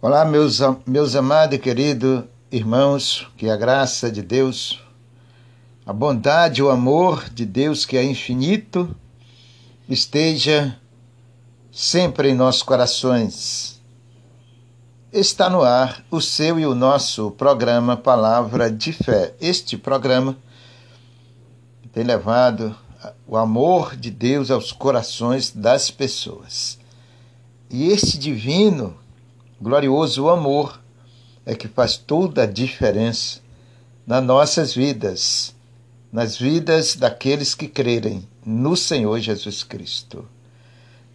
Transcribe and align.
Olá, 0.00 0.24
meus, 0.24 0.60
meus 0.86 1.16
amados 1.16 1.56
e 1.56 1.58
queridos 1.58 2.22
irmãos, 2.52 3.26
que 3.36 3.50
a 3.50 3.56
graça 3.56 4.08
de 4.08 4.22
Deus, 4.22 4.80
a 5.84 5.92
bondade, 5.92 6.62
o 6.62 6.70
amor 6.70 7.28
de 7.28 7.44
Deus, 7.44 7.84
que 7.84 7.96
é 7.96 8.04
infinito, 8.04 8.94
esteja 9.88 10.78
sempre 11.72 12.30
em 12.30 12.34
nossos 12.36 12.62
corações. 12.62 13.82
Está 15.12 15.50
no 15.50 15.62
ar 15.62 16.04
o 16.12 16.20
seu 16.20 16.60
e 16.60 16.64
o 16.64 16.76
nosso 16.76 17.32
programa 17.32 17.96
Palavra 17.96 18.70
de 18.70 18.92
Fé. 18.92 19.34
Este 19.40 19.76
programa 19.76 20.36
tem 21.92 22.04
levado 22.04 22.72
o 23.26 23.36
amor 23.36 23.96
de 23.96 24.12
Deus 24.12 24.48
aos 24.48 24.70
corações 24.70 25.50
das 25.50 25.90
pessoas. 25.90 26.78
E 27.68 27.88
este 27.88 28.16
divino 28.16 28.96
glorioso 29.60 30.28
amor 30.28 30.80
é 31.44 31.54
que 31.54 31.66
faz 31.66 31.96
toda 31.96 32.44
a 32.44 32.46
diferença 32.46 33.40
nas 34.06 34.22
nossas 34.22 34.72
vidas, 34.72 35.54
nas 36.12 36.36
vidas 36.36 36.94
daqueles 36.94 37.54
que 37.54 37.66
crerem 37.66 38.26
no 38.46 38.76
Senhor 38.76 39.18
Jesus 39.18 39.64
Cristo. 39.64 40.24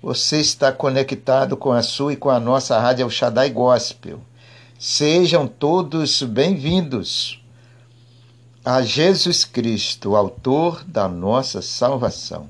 Você 0.01 0.41
está 0.41 0.71
conectado 0.71 1.55
com 1.55 1.71
a 1.71 1.81
sua 1.81 2.13
e 2.13 2.17
com 2.17 2.29
a 2.29 2.39
nossa 2.39 2.77
rádio 2.77 3.09
Shaddai 3.09 3.49
Gospel. 3.49 4.19
Sejam 4.77 5.47
todos 5.47 6.21
bem-vindos 6.21 7.41
a 8.65 8.81
Jesus 8.81 9.45
Cristo, 9.45 10.17
autor 10.17 10.83
da 10.83 11.07
nossa 11.07 11.61
salvação. 11.61 12.49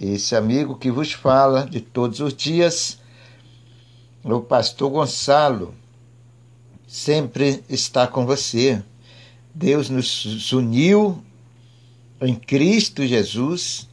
Esse 0.00 0.34
amigo 0.34 0.76
que 0.76 0.90
vos 0.90 1.12
fala 1.12 1.64
de 1.64 1.80
todos 1.80 2.18
os 2.18 2.34
dias 2.34 2.98
o 4.34 4.40
pastor 4.40 4.90
Gonçalo 4.90 5.74
sempre 6.86 7.62
está 7.68 8.06
com 8.06 8.26
você. 8.26 8.82
Deus 9.54 9.88
nos 9.88 10.52
uniu 10.52 11.22
em 12.20 12.34
Cristo 12.34 13.06
Jesus 13.06 13.88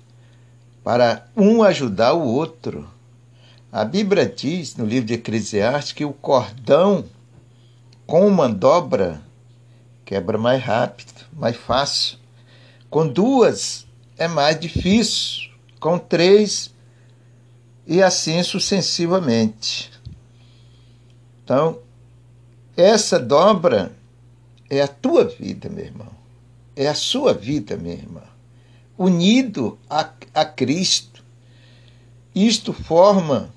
para 0.83 1.27
um 1.35 1.61
ajudar 1.63 2.13
o 2.13 2.25
outro. 2.25 2.89
A 3.71 3.85
Bíblia 3.85 4.25
diz 4.25 4.75
no 4.75 4.85
livro 4.85 5.07
de 5.07 5.13
Eclesiastes 5.13 5.93
que 5.93 6.05
o 6.05 6.13
cordão 6.13 7.05
com 8.05 8.27
uma 8.27 8.49
dobra 8.49 9.21
quebra 10.05 10.37
mais 10.37 10.61
rápido, 10.61 11.13
mais 11.31 11.55
fácil. 11.55 12.17
Com 12.89 13.07
duas 13.07 13.87
é 14.17 14.27
mais 14.27 14.59
difícil, 14.59 15.49
com 15.79 15.97
três 15.97 16.73
e 17.87 18.01
assim 18.01 18.43
sucessivamente. 18.43 19.91
Então, 21.43 21.79
essa 22.75 23.19
dobra 23.19 23.91
é 24.69 24.81
a 24.81 24.87
tua 24.87 25.25
vida, 25.25 25.69
meu 25.69 25.85
irmão. 25.85 26.07
É 26.75 26.87
a 26.87 26.95
sua 26.95 27.33
vida, 27.33 27.77
minha 27.77 27.95
irmã. 27.95 28.21
Unido 28.97 29.77
a, 29.89 30.09
a 30.33 30.45
Cristo. 30.45 31.23
Isto 32.33 32.73
forma 32.73 33.53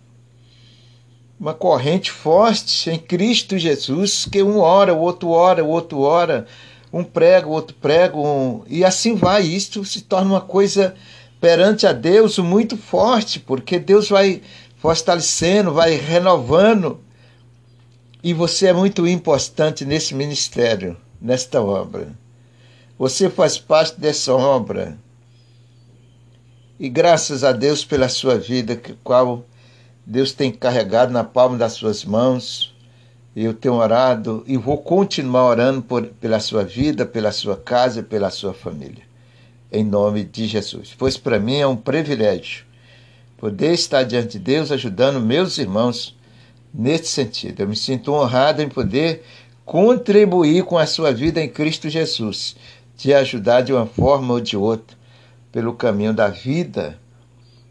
uma 1.39 1.55
corrente 1.55 2.11
forte 2.11 2.91
em 2.91 2.99
Cristo 2.99 3.57
Jesus, 3.57 4.27
que 4.27 4.43
um 4.43 4.59
ora, 4.59 4.93
o 4.95 5.01
outro 5.01 5.29
ora, 5.29 5.65
o 5.65 5.69
outro 5.69 6.01
ora, 6.01 6.47
um 6.93 7.05
prega, 7.05 7.47
o 7.47 7.53
outro 7.53 7.77
prega, 7.81 8.17
um... 8.17 8.63
e 8.67 8.85
assim 8.85 9.15
vai. 9.15 9.43
Isto 9.43 9.85
se 9.85 10.03
torna 10.03 10.33
uma 10.33 10.41
coisa 10.41 10.95
perante 11.41 11.87
a 11.87 11.93
Deus 11.93 12.39
muito 12.39 12.77
forte, 12.77 13.39
porque 13.39 13.79
Deus 13.79 14.09
vai 14.09 14.43
fortalecendo, 14.79 15.73
vai 15.73 15.95
renovando 15.95 17.01
e 18.27 18.35
você 18.35 18.67
é 18.67 18.73
muito 18.73 19.07
importante 19.07 19.85
nesse 19.85 20.13
ministério, 20.13 20.97
nesta 21.23 21.63
obra. 21.63 22.09
Você 22.99 23.31
faz 23.31 23.57
parte 23.57 24.01
dessa 24.01 24.35
obra. 24.35 24.99
E 26.77 26.89
graças 26.89 27.45
a 27.45 27.53
Deus 27.53 27.85
pela 27.85 28.09
sua 28.09 28.37
vida, 28.37 28.75
que 28.75 28.95
qual 28.95 29.45
Deus 30.05 30.33
tem 30.33 30.51
carregado 30.51 31.13
na 31.13 31.23
palma 31.23 31.57
das 31.57 31.75
suas 31.75 32.05
mãos. 32.05 32.75
Eu 33.37 33.55
tenho 33.55 33.75
orado 33.75 34.43
e 34.45 34.57
vou 34.57 34.79
continuar 34.79 35.45
orando 35.45 35.81
por, 35.81 36.07
pela 36.07 36.41
sua 36.41 36.65
vida, 36.65 37.07
pela 37.07 37.31
sua 37.31 37.57
casa 37.57 38.03
pela 38.03 38.31
sua 38.31 38.53
família. 38.53 39.05
Em 39.71 39.85
nome 39.85 40.25
de 40.25 40.49
Jesus. 40.49 40.97
Pois 40.99 41.17
para 41.17 41.39
mim 41.39 41.59
é 41.59 41.67
um 41.69 41.77
privilégio 41.77 42.67
poder 43.39 43.73
estar 43.73 44.03
diante 44.03 44.31
de 44.31 44.41
Deus 44.41 44.73
ajudando 44.73 45.21
meus 45.21 45.59
irmãos 45.59 46.16
nesse 46.77 47.09
sentido. 47.09 47.61
Eu 47.61 47.69
me 47.69 47.77
sinto 47.77 48.13
honrado 48.13 48.61
em 48.61 48.69
poder 48.69 49.25
contribuir 49.65 50.65
com 50.65 50.77
a 50.77 50.87
sua 50.87 51.13
vida 51.13 51.43
em 51.43 51.49
Cristo 51.49 51.89
Jesus, 51.89 52.55
te 52.97 53.13
ajudar 53.15 53.63
de 53.63 53.73
uma 53.73 53.87
forma 53.87 54.35
ou 54.35 54.41
de 54.41 54.57
outra 54.57 54.97
pelo 55.51 55.73
caminho 55.73 56.13
da 56.13 56.29
vida, 56.29 56.99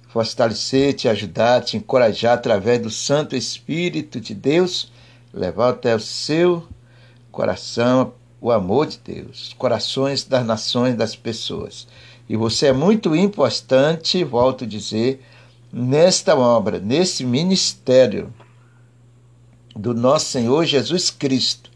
fortalecer, 0.10 0.94
te 0.94 1.08
ajudar, 1.08 1.62
te 1.62 1.78
encorajar 1.78 2.34
através 2.34 2.82
do 2.82 2.90
Santo 2.90 3.36
Espírito 3.36 4.20
de 4.20 4.34
Deus, 4.34 4.92
levar 5.32 5.70
até 5.70 5.96
o 5.96 6.00
seu 6.00 6.66
coração 7.32 8.14
o 8.42 8.52
amor 8.52 8.88
de 8.88 8.98
Deus, 8.98 9.54
corações 9.58 10.24
das 10.24 10.46
nações, 10.46 10.96
das 10.96 11.16
pessoas. 11.16 11.88
E 12.28 12.36
você 12.36 12.68
é 12.68 12.74
muito 12.74 13.16
importante, 13.16 14.24
volto 14.24 14.64
a 14.64 14.68
dizer, 14.68 15.24
nesta 15.72 16.36
obra, 16.36 16.80
nesse 16.80 17.24
ministério 17.24 18.34
do 19.76 19.94
nosso 19.94 20.28
Senhor 20.28 20.66
Jesus 20.66 21.10
Cristo. 21.10 21.70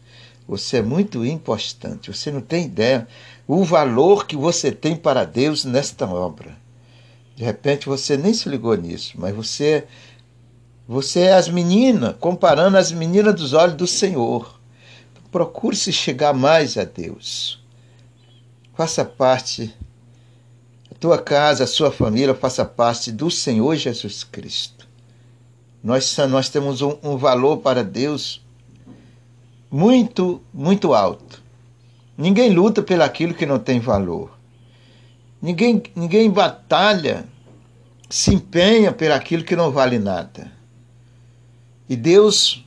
Você 0.48 0.78
é 0.78 0.82
muito 0.82 1.24
importante, 1.24 2.12
você 2.12 2.30
não 2.30 2.40
tem 2.40 2.64
ideia 2.64 3.06
o 3.46 3.62
valor 3.64 4.26
que 4.26 4.36
você 4.36 4.72
tem 4.72 4.96
para 4.96 5.24
Deus 5.24 5.64
nesta 5.64 6.06
obra. 6.06 6.56
De 7.36 7.44
repente 7.44 7.86
você 7.86 8.16
nem 8.16 8.34
se 8.34 8.48
ligou 8.48 8.74
nisso, 8.76 9.14
mas 9.16 9.34
você 9.34 9.86
você 10.88 11.20
é 11.20 11.34
as 11.34 11.48
meninas, 11.48 12.16
comparando 12.18 12.76
as 12.76 12.90
meninas 12.90 13.34
dos 13.34 13.52
olhos 13.52 13.76
do 13.76 13.86
Senhor. 13.86 14.58
Procure 15.30 15.76
se 15.76 15.92
chegar 15.92 16.34
mais 16.34 16.76
a 16.76 16.82
Deus. 16.82 17.62
Faça 18.74 19.04
parte 19.04 19.72
a 20.90 20.94
tua 20.96 21.18
casa, 21.18 21.62
a 21.62 21.68
sua 21.68 21.92
família 21.92 22.34
faça 22.34 22.64
parte 22.64 23.12
do 23.12 23.30
Senhor 23.30 23.76
Jesus 23.76 24.24
Cristo. 24.24 24.79
Nós, 25.82 26.16
nós 26.28 26.50
temos 26.50 26.82
um, 26.82 26.96
um 27.02 27.16
valor 27.16 27.58
para 27.58 27.82
Deus 27.82 28.44
muito, 29.70 30.42
muito 30.52 30.92
alto. 30.92 31.42
Ninguém 32.16 32.50
luta 32.50 32.82
pelo 32.82 33.02
aquilo 33.02 33.32
que 33.32 33.46
não 33.46 33.58
tem 33.58 33.80
valor. 33.80 34.30
Ninguém, 35.40 35.82
ninguém 35.96 36.30
batalha, 36.30 37.24
se 38.10 38.34
empenha 38.34 38.92
por 38.92 39.10
aquilo 39.10 39.42
que 39.42 39.56
não 39.56 39.70
vale 39.70 39.98
nada. 39.98 40.52
E 41.88 41.96
Deus 41.96 42.62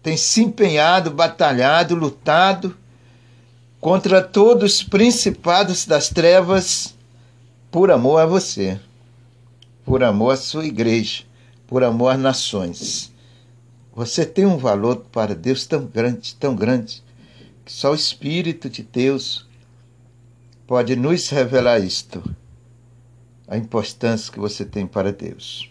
tem 0.00 0.16
se 0.16 0.42
empenhado, 0.42 1.10
batalhado, 1.10 1.96
lutado 1.96 2.76
contra 3.80 4.22
todos 4.22 4.76
os 4.76 4.82
principados 4.82 5.84
das 5.86 6.08
trevas 6.08 6.94
por 7.70 7.90
amor 7.90 8.20
a 8.20 8.26
você, 8.26 8.78
por 9.84 10.04
amor 10.04 10.34
à 10.34 10.36
sua 10.36 10.66
igreja 10.66 11.27
por 11.68 11.84
amor 11.84 12.14
às 12.14 12.18
nações. 12.18 13.12
Você 13.94 14.24
tem 14.24 14.46
um 14.46 14.56
valor 14.56 15.04
para 15.12 15.34
Deus 15.34 15.66
tão 15.66 15.84
grande, 15.84 16.34
tão 16.34 16.56
grande, 16.56 17.04
que 17.64 17.70
só 17.70 17.92
o 17.92 17.94
Espírito 17.94 18.70
de 18.70 18.82
Deus 18.82 19.46
pode 20.66 20.96
nos 20.96 21.28
revelar 21.28 21.78
isto, 21.78 22.24
a 23.46 23.56
importância 23.56 24.32
que 24.32 24.40
você 24.40 24.64
tem 24.64 24.86
para 24.86 25.12
Deus. 25.12 25.70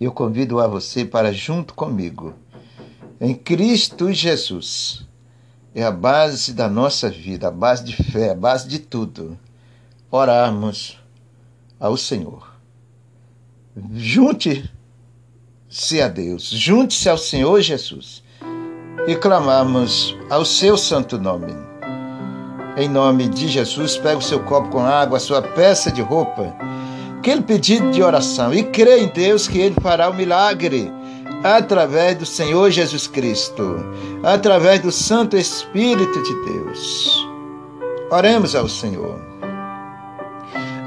Eu 0.00 0.10
convido 0.10 0.58
a 0.58 0.66
você 0.66 1.04
para, 1.04 1.32
junto 1.32 1.74
comigo, 1.74 2.34
em 3.20 3.34
Cristo 3.34 4.12
Jesus, 4.12 5.06
é 5.72 5.84
a 5.84 5.92
base 5.92 6.52
da 6.52 6.68
nossa 6.68 7.08
vida, 7.08 7.46
a 7.48 7.52
base 7.52 7.84
de 7.84 7.94
fé, 8.10 8.30
a 8.30 8.34
base 8.34 8.66
de 8.66 8.80
tudo, 8.80 9.38
orarmos 10.10 10.98
ao 11.78 11.96
Senhor 11.96 12.51
Junte-se 13.94 14.70
a 16.02 16.08
Deus, 16.08 16.50
junte-se 16.50 17.08
ao 17.08 17.16
Senhor 17.16 17.60
Jesus 17.62 18.22
e 19.06 19.16
clamamos 19.16 20.14
ao 20.28 20.44
seu 20.44 20.76
santo 20.76 21.18
nome. 21.18 21.54
Em 22.76 22.88
nome 22.88 23.28
de 23.28 23.48
Jesus, 23.48 23.96
pega 23.96 24.18
o 24.18 24.22
seu 24.22 24.40
copo 24.40 24.68
com 24.68 24.84
água, 24.84 25.16
a 25.16 25.20
sua 25.20 25.40
peça 25.40 25.90
de 25.90 26.02
roupa, 26.02 26.54
aquele 27.18 27.42
pedido 27.42 27.90
de 27.90 28.02
oração 28.02 28.52
e 28.52 28.62
crê 28.62 29.00
em 29.00 29.08
Deus 29.08 29.48
que 29.48 29.58
Ele 29.58 29.74
fará 29.80 30.10
o 30.10 30.14
milagre 30.14 30.92
através 31.42 32.16
do 32.18 32.26
Senhor 32.26 32.70
Jesus 32.70 33.06
Cristo, 33.06 33.76
através 34.22 34.80
do 34.80 34.92
Santo 34.92 35.36
Espírito 35.36 36.22
de 36.22 36.34
Deus. 36.44 37.26
Oremos 38.10 38.54
ao 38.54 38.68
Senhor. 38.68 39.31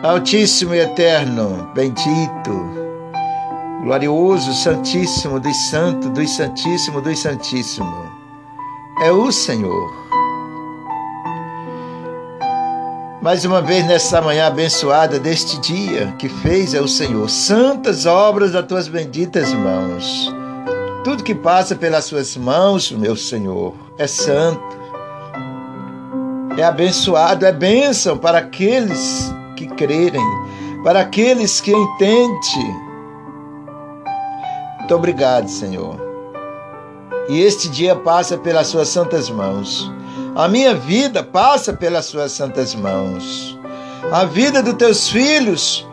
Altíssimo 0.04 0.76
e 0.76 0.80
eterno, 0.80 1.70
bendito, 1.74 2.70
glorioso, 3.82 4.54
santíssimo 4.54 5.40
dos 5.40 5.56
santos, 5.70 6.10
dos 6.10 6.30
santíssimo, 6.36 7.02
dos 7.02 7.20
santíssimo. 7.20 8.12
É 9.02 9.12
o 9.12 9.32
Senhor. 9.32 10.06
Mais 13.22 13.44
uma 13.46 13.62
vez 13.62 13.88
nessa 13.88 14.22
manhã 14.22 14.46
abençoada 14.48 15.20
deste 15.20 15.60
dia 15.60 16.14
que 16.20 16.30
fez 16.30 16.76
é 16.76 16.82
o 16.82 16.88
Senhor. 16.88 17.28
Santas 17.28 18.06
obras 18.06 18.52
das 18.52 18.68
tuas 18.68 18.88
benditas 18.88 19.52
mãos. 19.54 20.32
Tudo 21.04 21.24
que 21.24 21.34
passa 21.34 21.76
pelas 21.76 22.06
suas 22.06 22.38
mãos, 22.38 22.92
meu 22.92 23.16
Senhor, 23.16 23.74
é 23.98 24.06
santo. 24.06 24.78
É 26.58 26.64
abençoado, 26.64 27.46
é 27.46 27.52
bênção 27.52 28.18
para 28.18 28.38
aqueles 28.38 29.34
que 29.56 29.68
crerem, 29.68 30.22
para 30.84 31.02
aqueles 31.02 31.60
que 31.60 31.72
entendem 31.72 32.86
muito 34.86 34.94
obrigado, 34.94 35.48
Senhor. 35.50 36.00
E 37.28 37.42
este 37.42 37.68
dia 37.68 37.96
passa 37.96 38.38
pelas 38.38 38.68
suas 38.68 38.88
santas 38.88 39.32
mãos. 39.32 39.92
A 40.36 40.48
minha 40.48 40.76
vida 40.76 41.24
passa 41.24 41.74
pelas 41.74 42.06
suas 42.06 42.34
santas 42.34 42.76
mãos. 42.76 43.58
A 44.12 44.26
vida 44.26 44.62
dos 44.62 44.76
teus 44.76 45.10
filhos 45.10 45.90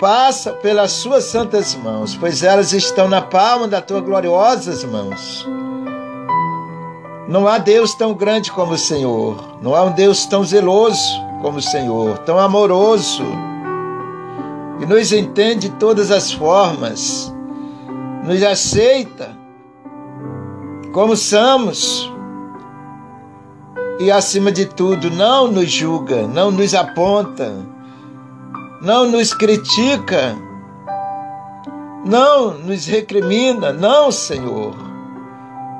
passa 0.00 0.50
pelas 0.50 0.90
suas 0.90 1.22
santas 1.26 1.76
mãos, 1.76 2.16
pois 2.16 2.42
elas 2.42 2.72
estão 2.72 3.06
na 3.06 3.22
palma 3.22 3.68
das 3.68 3.84
tuas 3.84 4.02
gloriosas 4.02 4.82
mãos. 4.82 5.46
Não 7.28 7.46
há 7.46 7.58
Deus 7.58 7.94
tão 7.94 8.14
grande 8.14 8.50
como 8.50 8.72
o 8.72 8.78
Senhor. 8.78 9.36
Não 9.62 9.76
há 9.76 9.84
um 9.84 9.92
Deus 9.92 10.26
tão 10.26 10.42
zeloso 10.42 11.24
como 11.40 11.58
o 11.58 11.62
Senhor, 11.62 12.18
tão 12.18 12.38
amoroso. 12.38 13.24
E 14.80 14.86
nos 14.86 15.12
entende 15.12 15.68
de 15.68 15.74
todas 15.76 16.10
as 16.10 16.32
formas 16.32 17.32
nos 18.26 18.42
aceita 18.42 19.30
como 20.92 21.16
somos 21.16 22.12
e, 24.00 24.10
acima 24.10 24.52
de 24.52 24.66
tudo, 24.66 25.10
não 25.10 25.50
nos 25.50 25.70
julga, 25.70 26.26
não 26.26 26.50
nos 26.50 26.74
aponta, 26.74 27.50
não 28.82 29.10
nos 29.10 29.32
critica, 29.32 30.36
não 32.04 32.52
nos 32.58 32.86
recrimina, 32.86 33.72
não, 33.72 34.10
Senhor. 34.10 34.74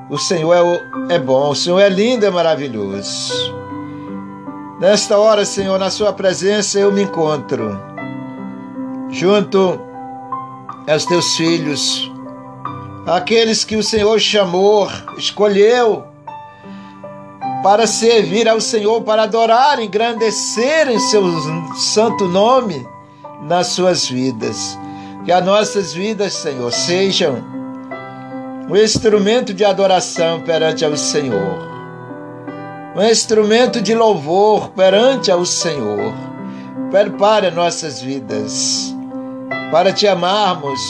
O 0.09 0.17
Senhor 0.17 0.55
é, 0.55 1.15
é 1.17 1.19
bom, 1.19 1.51
o 1.51 1.55
Senhor 1.55 1.81
é 1.81 1.89
lindo, 1.89 2.25
é 2.25 2.31
maravilhoso. 2.31 3.55
Nesta 4.79 5.19
hora, 5.19 5.47
Senhor, 5.47 5.79
na 5.79 5.89
Sua 5.89 6.13
presença 6.13 6.79
eu 6.79 6.93
me 6.93 7.05
encontro, 7.05 7.81
junto 9.09 9.81
aos 10.87 11.07
teus 11.07 11.35
filhos, 11.35 12.13
aqueles 13.07 13.65
que 13.65 13.75
o 13.75 13.83
Senhor 13.83 14.21
chamou, 14.21 14.87
escolheu 15.17 16.05
para 17.63 17.87
servir 17.87 18.47
ao 18.47 18.61
Senhor, 18.61 19.01
para 19.03 19.23
adorar, 19.23 19.81
engrandecerem 19.83 20.99
seu 20.99 21.25
santo 21.75 22.29
nome 22.29 22.87
nas 23.41 23.69
suas 23.69 24.07
vidas. 24.07 24.79
Que 25.25 25.33
as 25.33 25.43
nossas 25.43 25.95
vidas, 25.95 26.35
Senhor, 26.35 26.71
sejam 26.71 27.43
um 28.69 28.77
instrumento 28.77 29.55
de 29.55 29.65
adoração 29.65 30.43
perante 30.43 30.85
ao 30.85 30.97
Senhor, 30.99 31.76
um 32.97 33.05
instrumento 33.05 33.83
de 33.83 33.95
louvor 33.95 34.71
perante 34.71 35.31
ao 35.31 35.45
Senhor. 35.45 36.15
Prepare 36.91 37.51
nossas 37.51 38.01
vidas 38.01 38.95
para 39.71 39.93
te 39.93 40.09
amarmos, 40.09 40.81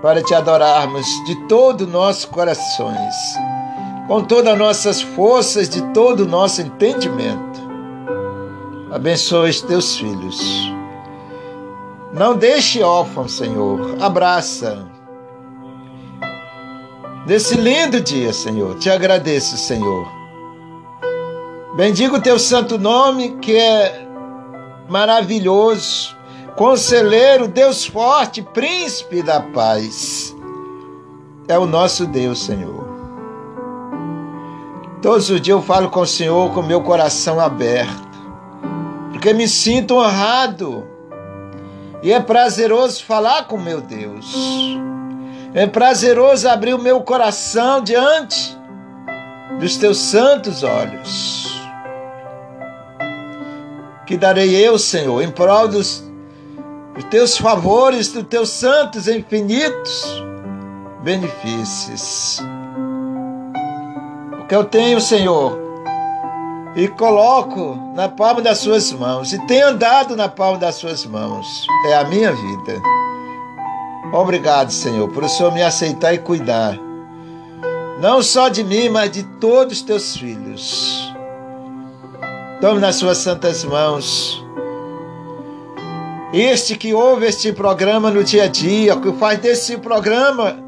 para 0.00 0.22
te 0.22 0.34
adorarmos 0.34 1.06
de 1.26 1.34
todo 1.48 1.82
o 1.82 1.86
nosso 1.86 2.28
corações, 2.28 3.14
com 4.08 4.24
todas 4.24 4.54
as 4.54 4.58
nossas 4.58 5.02
forças, 5.02 5.68
de 5.68 5.82
todo 5.92 6.20
o 6.20 6.26
nosso 6.26 6.62
entendimento. 6.62 7.60
Abençoa 8.90 9.50
os 9.50 9.60
teus 9.60 9.98
filhos. 9.98 10.40
Não 12.14 12.34
deixe 12.34 12.82
órfão, 12.82 13.28
Senhor. 13.28 13.96
Abraça. 14.00 14.86
Nesse 17.26 17.54
lindo 17.54 18.00
dia, 18.00 18.32
Senhor, 18.32 18.78
te 18.78 18.88
agradeço, 18.88 19.58
Senhor. 19.58 20.15
Bendigo 21.76 22.16
o 22.16 22.20
teu 22.20 22.38
santo 22.38 22.78
nome, 22.78 23.36
que 23.38 23.56
é 23.56 24.06
maravilhoso 24.88 26.16
Conselheiro, 26.56 27.48
Deus 27.48 27.84
forte, 27.84 28.40
príncipe 28.40 29.22
da 29.22 29.40
paz. 29.40 30.34
É 31.46 31.58
o 31.58 31.66
nosso 31.66 32.06
Deus, 32.06 32.42
Senhor. 32.42 32.86
Todos 35.02 35.28
os 35.28 35.38
dias 35.38 35.58
eu 35.58 35.62
falo 35.62 35.90
com 35.90 36.00
o 36.00 36.06
Senhor 36.06 36.54
com 36.54 36.62
meu 36.62 36.80
coração 36.80 37.38
aberto, 37.38 38.08
porque 39.12 39.34
me 39.34 39.46
sinto 39.46 39.96
honrado. 39.96 40.86
E 42.02 42.10
é 42.10 42.20
prazeroso 42.20 43.04
falar 43.04 43.44
com 43.44 43.58
meu 43.58 43.82
Deus. 43.82 44.34
É 45.52 45.66
prazeroso 45.66 46.48
abrir 46.48 46.72
o 46.72 46.78
meu 46.78 47.02
coração 47.02 47.82
diante 47.82 48.56
dos 49.60 49.76
teus 49.76 49.98
santos 49.98 50.62
olhos. 50.62 51.55
Que 54.06 54.16
darei 54.16 54.54
eu, 54.54 54.78
Senhor, 54.78 55.20
em 55.22 55.30
prol 55.30 55.68
dos 55.68 56.06
os 56.96 57.04
teus 57.04 57.36
favores, 57.36 58.12
dos 58.12 58.24
teus 58.24 58.48
santos 58.48 59.06
infinitos 59.06 60.24
benefícios. 61.02 62.40
O 64.40 64.46
que 64.46 64.54
eu 64.54 64.64
tenho, 64.64 65.00
Senhor, 65.00 65.58
e 66.74 66.88
coloco 66.88 67.76
na 67.94 68.08
palma 68.08 68.40
das 68.40 68.58
suas 68.58 68.92
mãos, 68.92 69.32
e 69.32 69.46
tenho 69.46 69.68
andado 69.68 70.16
na 70.16 70.28
palma 70.28 70.58
das 70.58 70.76
suas 70.76 71.04
mãos, 71.04 71.66
é 71.86 71.96
a 71.96 72.04
minha 72.04 72.32
vida. 72.32 72.80
Obrigado, 74.12 74.70
Senhor, 74.70 75.08
por 75.08 75.24
o 75.24 75.28
Senhor 75.28 75.52
me 75.52 75.62
aceitar 75.62 76.14
e 76.14 76.18
cuidar, 76.18 76.78
não 78.00 78.22
só 78.22 78.48
de 78.48 78.64
mim, 78.64 78.88
mas 78.88 79.10
de 79.10 79.22
todos 79.22 79.78
os 79.78 79.82
teus 79.82 80.16
filhos. 80.16 81.14
Tome 82.60 82.80
nas 82.80 82.96
suas 82.96 83.18
santas 83.18 83.64
mãos 83.64 84.42
este 86.32 86.76
que 86.76 86.92
ouve 86.92 87.26
este 87.26 87.52
programa 87.52 88.10
no 88.10 88.22
dia 88.24 88.44
a 88.44 88.48
dia, 88.48 88.96
que 88.96 89.12
faz 89.12 89.38
desse 89.38 89.78
programa 89.78 90.58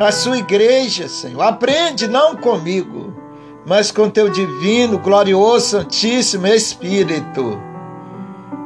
a 0.00 0.10
sua 0.10 0.38
igreja, 0.38 1.08
Senhor. 1.08 1.42
Aprende 1.42 2.08
não 2.08 2.34
comigo, 2.36 3.14
mas 3.66 3.92
com 3.92 4.10
teu 4.10 4.28
divino, 4.28 4.98
glorioso, 4.98 5.78
santíssimo 5.78 6.46
Espírito. 6.46 7.60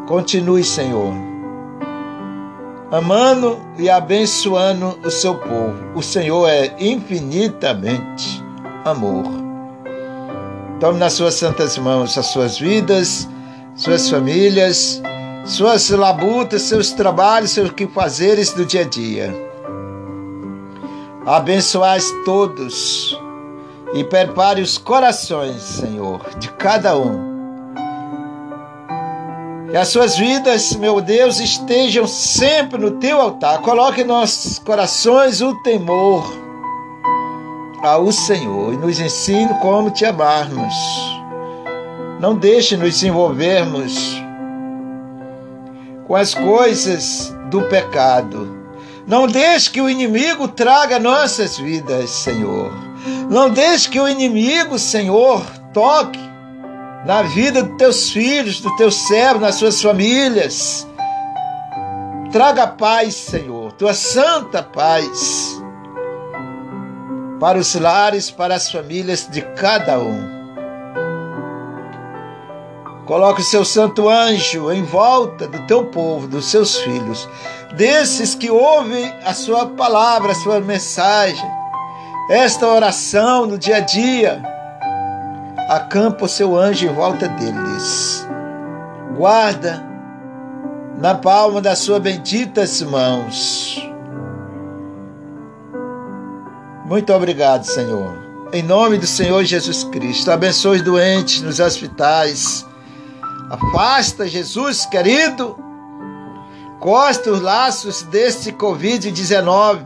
Continue, 0.06 0.64
Senhor, 0.64 1.12
amando 2.90 3.58
e 3.78 3.90
abençoando 3.90 4.98
o 5.04 5.10
seu 5.10 5.34
povo. 5.34 5.74
O 5.94 6.02
Senhor 6.02 6.48
é 6.48 6.74
infinitamente 6.78 8.42
amor. 8.84 9.45
Tome 10.80 10.98
nas 10.98 11.14
suas 11.14 11.34
santas 11.34 11.78
mãos 11.78 12.16
as 12.18 12.26
suas 12.26 12.58
vidas 12.58 13.28
suas 13.76 14.08
famílias, 14.08 15.02
suas 15.44 15.90
labutas, 15.90 16.62
seus 16.62 16.92
trabalhos, 16.92 17.50
seus 17.50 17.70
que 17.70 17.86
fazeres 17.86 18.52
do 18.52 18.64
dia 18.64 18.80
a 18.80 18.84
dia. 18.84 19.34
Abençoais 21.26 22.10
todos 22.24 23.20
e 23.94 24.02
prepare 24.02 24.62
os 24.62 24.78
corações, 24.78 25.62
Senhor, 25.62 26.20
de 26.38 26.48
cada 26.52 26.96
um. 26.96 27.36
Que 29.70 29.76
as 29.76 29.88
suas 29.88 30.16
vidas, 30.16 30.74
meu 30.76 31.00
Deus, 31.00 31.38
estejam 31.38 32.06
sempre 32.06 32.78
no 32.78 32.92
teu 32.92 33.20
altar. 33.20 33.60
Coloque 33.60 34.00
em 34.00 34.04
nossos 34.04 34.58
corações 34.58 35.42
o 35.42 35.54
temor 35.62 36.45
ao 37.82 38.10
Senhor 38.12 38.74
e 38.74 38.76
nos 38.76 39.00
ensine 39.00 39.52
como 39.60 39.90
te 39.90 40.04
amarmos 40.04 40.74
não 42.18 42.34
deixe 42.34 42.76
nos 42.76 43.02
envolvermos 43.02 44.22
com 46.06 46.14
as 46.14 46.34
coisas 46.34 47.34
do 47.50 47.62
pecado. 47.62 48.56
Não 49.06 49.26
deixe 49.26 49.70
que 49.70 49.80
o 49.80 49.88
inimigo 49.88 50.48
traga 50.48 50.98
nossas 50.98 51.58
vidas, 51.58 52.10
Senhor. 52.10 52.72
Não 53.30 53.50
deixe 53.50 53.88
que 53.88 54.00
o 54.00 54.08
inimigo, 54.08 54.78
Senhor, 54.78 55.44
toque 55.72 56.18
na 57.04 57.22
vida 57.22 57.62
dos 57.62 57.76
teus 57.76 58.10
filhos, 58.10 58.60
dos 58.60 58.74
teus 58.76 58.94
servos, 59.06 59.42
nas 59.42 59.54
suas 59.56 59.80
famílias. 59.80 60.88
Traga 62.32 62.66
paz, 62.66 63.14
Senhor, 63.14 63.72
tua 63.72 63.94
santa 63.94 64.62
paz 64.62 65.62
para 67.38 67.58
os 67.58 67.74
lares, 67.74 68.30
para 68.30 68.54
as 68.54 68.70
famílias 68.70 69.28
de 69.30 69.42
cada 69.42 69.98
um. 69.98 70.36
Coloque 73.06 73.40
o 73.40 73.44
seu 73.44 73.64
santo 73.64 74.08
anjo 74.08 74.72
em 74.72 74.82
volta 74.82 75.46
do 75.46 75.64
teu 75.66 75.84
povo, 75.86 76.26
dos 76.26 76.50
seus 76.50 76.76
filhos, 76.78 77.28
desses 77.76 78.34
que 78.34 78.50
ouvem 78.50 79.14
a 79.24 79.32
sua 79.32 79.66
palavra, 79.66 80.32
a 80.32 80.34
sua 80.34 80.60
mensagem, 80.60 81.48
esta 82.28 82.66
oração 82.66 83.46
no 83.46 83.56
dia 83.56 83.76
a 83.76 83.80
dia. 83.80 84.42
Acampa 85.68 86.24
o 86.24 86.28
seu 86.28 86.56
anjo 86.56 86.86
em 86.86 86.92
volta 86.92 87.28
deles. 87.28 88.26
Guarda 89.16 89.84
na 90.98 91.14
palma 91.14 91.60
das 91.60 91.78
suas 91.78 92.00
benditas 92.00 92.82
mãos. 92.82 93.80
Muito 96.86 97.12
obrigado, 97.12 97.64
Senhor. 97.64 98.16
Em 98.52 98.62
nome 98.62 98.96
do 98.96 99.08
Senhor 99.08 99.42
Jesus 99.42 99.82
Cristo, 99.82 100.30
abençoe 100.30 100.76
os 100.76 100.82
doentes 100.82 101.42
nos 101.42 101.58
hospitais. 101.58 102.64
Afasta, 103.50 104.28
Jesus 104.28 104.86
querido, 104.86 105.58
corta 106.78 107.32
os 107.32 107.40
laços 107.40 108.02
deste 108.02 108.52
Covid-19 108.52 109.84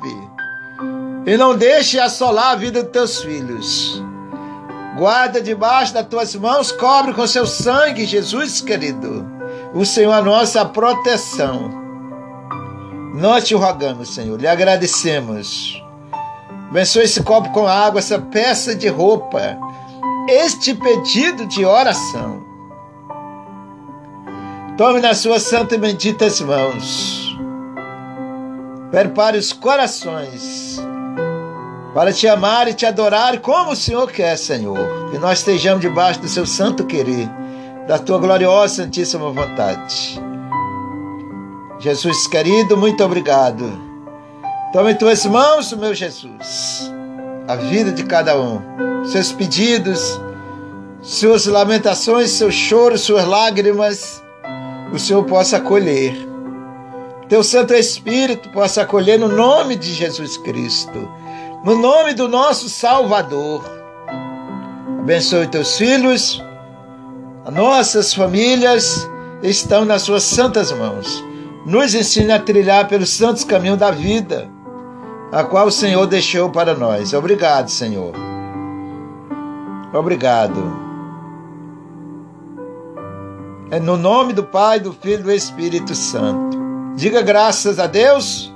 e 1.24 1.38
não 1.38 1.56
deixe 1.56 1.98
assolar 1.98 2.52
a 2.52 2.56
vida 2.56 2.82
dos 2.82 2.92
teus 2.92 3.22
filhos. 3.22 4.04
Guarda 4.98 5.40
debaixo 5.40 5.94
das 5.94 6.06
tuas 6.06 6.34
mãos, 6.34 6.70
cobre 6.70 7.14
com 7.14 7.26
seu 7.26 7.46
sangue, 7.46 8.04
Jesus 8.04 8.60
querido, 8.60 9.26
o 9.72 9.86
Senhor 9.86 10.12
a 10.12 10.20
nossa 10.20 10.66
proteção. 10.66 11.70
Nós 13.14 13.44
te 13.44 13.54
rogamos, 13.54 14.14
Senhor, 14.14 14.38
lhe 14.38 14.46
agradecemos 14.46 15.79
Abençoe 16.70 17.02
esse 17.02 17.20
copo 17.24 17.50
com 17.50 17.66
água, 17.66 17.98
essa 17.98 18.16
peça 18.16 18.76
de 18.76 18.86
roupa, 18.86 19.58
este 20.28 20.72
pedido 20.72 21.44
de 21.44 21.64
oração. 21.64 22.44
Tome 24.76 25.00
nas 25.00 25.18
suas 25.18 25.42
santas 25.42 25.76
e 25.76 25.80
benditas 25.80 26.40
mãos. 26.40 27.36
Prepare 28.92 29.36
os 29.36 29.52
corações 29.52 30.78
para 31.92 32.12
te 32.12 32.28
amar 32.28 32.68
e 32.68 32.74
te 32.74 32.86
adorar 32.86 33.40
como 33.40 33.72
o 33.72 33.76
Senhor 33.76 34.10
quer, 34.12 34.38
Senhor. 34.38 35.10
Que 35.10 35.18
nós 35.18 35.40
estejamos 35.40 35.80
debaixo 35.80 36.20
do 36.20 36.28
seu 36.28 36.46
santo 36.46 36.86
querer, 36.86 37.28
da 37.88 37.98
tua 37.98 38.18
gloriosa 38.18 38.84
santíssima 38.84 39.28
vontade. 39.32 40.20
Jesus 41.80 42.28
querido, 42.28 42.76
muito 42.76 43.02
obrigado 43.02 43.89
Tome 44.72 44.92
em 44.92 44.94
tuas 44.94 45.26
mãos, 45.26 45.72
meu 45.72 45.92
Jesus, 45.92 46.92
a 47.48 47.56
vida 47.56 47.90
de 47.90 48.04
cada 48.04 48.40
um, 48.40 48.62
seus 49.04 49.32
pedidos, 49.32 50.20
suas 51.02 51.44
lamentações, 51.46 52.30
seus 52.30 52.54
choros, 52.54 53.00
suas 53.00 53.26
lágrimas, 53.26 54.22
o 54.92 54.98
Senhor 54.98 55.24
possa 55.24 55.56
acolher. 55.56 56.14
Teu 57.28 57.42
Santo 57.42 57.74
Espírito 57.74 58.48
possa 58.50 58.82
acolher 58.82 59.18
no 59.18 59.28
nome 59.28 59.74
de 59.74 59.92
Jesus 59.92 60.36
Cristo, 60.36 61.10
no 61.64 61.74
nome 61.74 62.14
do 62.14 62.28
nosso 62.28 62.68
Salvador. 62.68 63.64
Abençoe 65.00 65.48
teus 65.48 65.76
filhos, 65.76 66.40
as 67.44 67.52
nossas 67.52 68.14
famílias 68.14 69.10
estão 69.42 69.84
nas 69.84 70.02
suas 70.02 70.22
santas 70.22 70.70
mãos. 70.70 71.24
Nos 71.66 71.92
ensina 71.92 72.36
a 72.36 72.38
trilhar 72.38 72.86
pelos 72.86 73.10
santos 73.10 73.42
caminhos 73.42 73.76
da 73.76 73.90
vida 73.90 74.48
a 75.32 75.44
qual 75.44 75.66
o 75.68 75.72
Senhor 75.72 76.06
deixou 76.06 76.50
para 76.50 76.74
nós. 76.74 77.12
Obrigado, 77.12 77.70
Senhor. 77.70 78.12
Obrigado. 79.92 80.90
É 83.70 83.78
no 83.78 83.96
nome 83.96 84.32
do 84.32 84.42
Pai, 84.42 84.80
do 84.80 84.92
Filho 84.92 85.20
e 85.20 85.22
do 85.22 85.32
Espírito 85.32 85.94
Santo. 85.94 86.58
Diga 86.96 87.22
graças 87.22 87.78
a 87.78 87.86
Deus. 87.86 88.52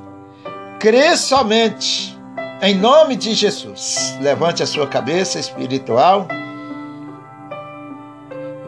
Crê 0.80 1.16
somente 1.16 2.18
em 2.60 2.74
nome 2.74 3.14
de 3.14 3.32
Jesus. 3.34 4.16
Levante 4.20 4.62
a 4.62 4.66
sua 4.66 4.86
cabeça 4.86 5.38
espiritual. 5.38 6.26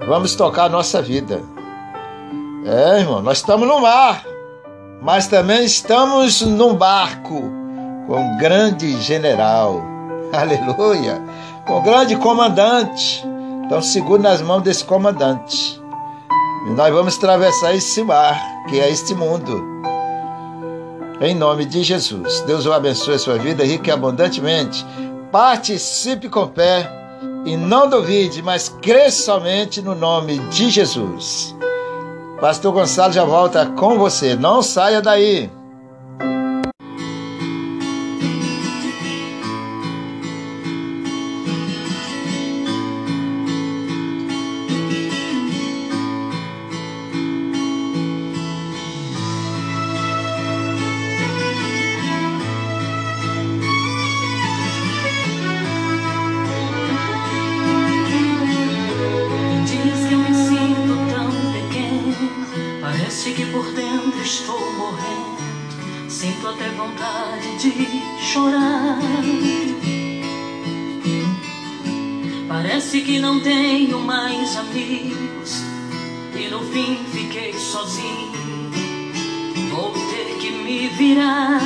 Vamos 0.06 0.36
tocar 0.36 0.64
a 0.64 0.68
nossa 0.68 1.02
vida. 1.02 1.42
É, 2.64 3.00
irmão, 3.00 3.20
nós 3.22 3.38
estamos 3.38 3.66
no 3.66 3.80
mar, 3.80 4.25
mas 5.02 5.26
também 5.26 5.64
estamos 5.64 6.42
num 6.42 6.75
barco 6.75 7.55
com 8.06 8.20
um 8.20 8.38
grande 8.38 9.00
general, 9.00 9.82
aleluia, 10.32 11.20
com 11.66 11.78
um 11.78 11.82
grande 11.82 12.16
comandante. 12.16 13.25
Então, 13.64 13.82
segure 13.82 14.22
nas 14.22 14.40
mãos 14.40 14.62
desse 14.62 14.84
comandante. 14.84 15.80
E 16.66 16.70
nós 16.70 16.92
vamos 16.92 17.16
atravessar 17.16 17.75
esse 17.75 18.02
mar, 18.02 18.40
que 18.68 18.78
é 18.78 18.90
este 18.90 19.14
mundo. 19.14 19.76
Em 21.20 21.34
nome 21.34 21.64
de 21.64 21.82
Jesus. 21.82 22.40
Deus 22.42 22.66
o 22.66 22.72
abençoe 22.72 23.14
a 23.14 23.18
sua 23.18 23.38
vida 23.38 23.64
rica 23.64 23.88
e 23.88 23.92
abundantemente. 23.92 24.84
Participe 25.32 26.28
com 26.28 26.46
fé 26.48 26.90
e 27.44 27.56
não 27.56 27.88
duvide, 27.88 28.42
mas 28.42 28.68
crê 28.68 29.10
somente 29.10 29.80
no 29.80 29.94
nome 29.94 30.38
de 30.50 30.68
Jesus. 30.70 31.56
Pastor 32.40 32.72
Gonçalo 32.72 33.12
já 33.12 33.25
volta 33.25 33.66
com 33.66 33.98
você. 33.98 34.36
Não 34.36 34.62
saia 34.62 35.00
daí. 35.00 35.50
que 63.36 63.44
por 63.46 63.70
dentro 63.72 64.18
estou 64.22 64.58
morrendo. 64.78 65.36
Sinto 66.08 66.48
até 66.48 66.70
vontade 66.70 67.58
de 67.58 67.70
chorar. 68.32 68.98
Parece 72.48 73.02
que 73.02 73.18
não 73.18 73.40
tenho 73.40 73.98
mais 73.98 74.56
amigos 74.56 75.62
E 76.34 76.48
no 76.48 76.60
fim 76.72 76.96
fiquei 77.12 77.52
sozinho. 77.52 78.32
Vou 79.70 79.92
ter 79.92 80.38
que 80.38 80.50
me 80.52 80.88
virar. 80.88 81.60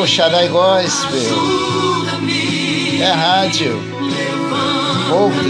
O 0.00 0.06
Shaddai 0.06 0.48
Gospel. 0.48 1.20
É 3.00 3.12
rádio. 3.12 3.78
Povo 5.10 5.42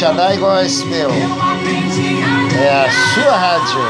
Deus. 0.00 0.10
Shaddai 0.10 0.36
Gospel. 0.38 1.10
É 2.58 2.86
a 2.86 2.90
sua 2.90 3.36
rádio. 3.36 3.80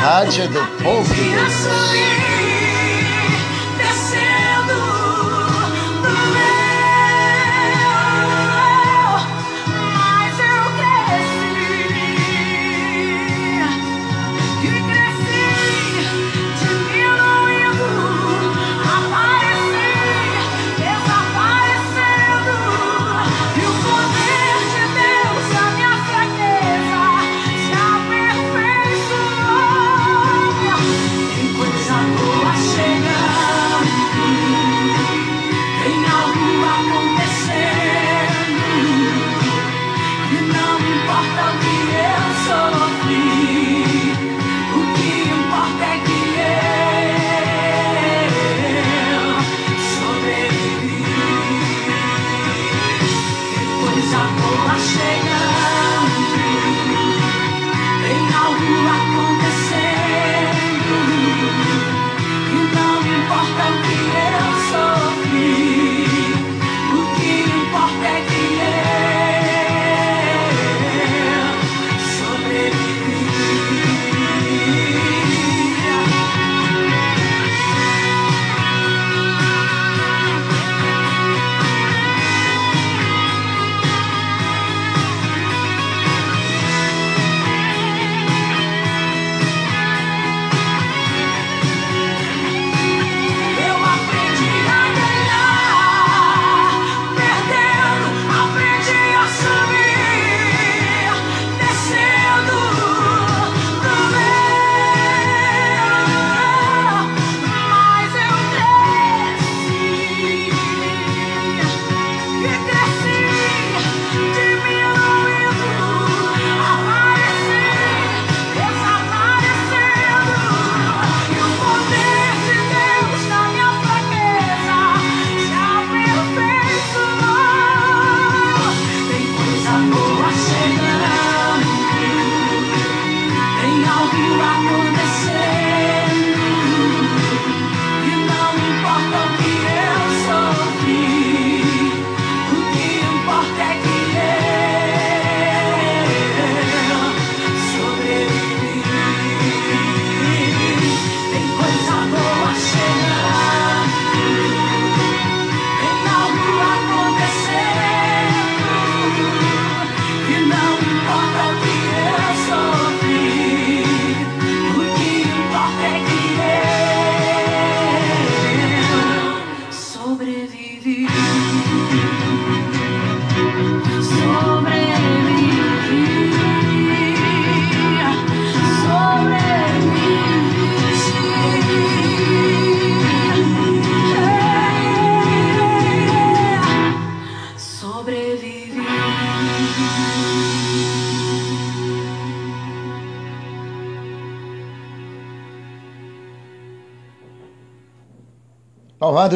Rádio 0.00 0.48
do 0.48 0.66
Povo 0.82 1.14
de 1.14 1.30
Deus. 1.30 2.25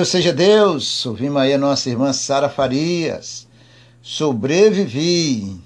Louvado 0.00 0.12
seja 0.12 0.32
Deus! 0.32 1.04
Ouvimos 1.04 1.42
aí 1.42 1.52
a 1.52 1.58
nossa 1.58 1.90
irmã 1.90 2.10
Sara 2.10 2.48
Farias. 2.48 3.46
Sobrevivi. 4.00 5.60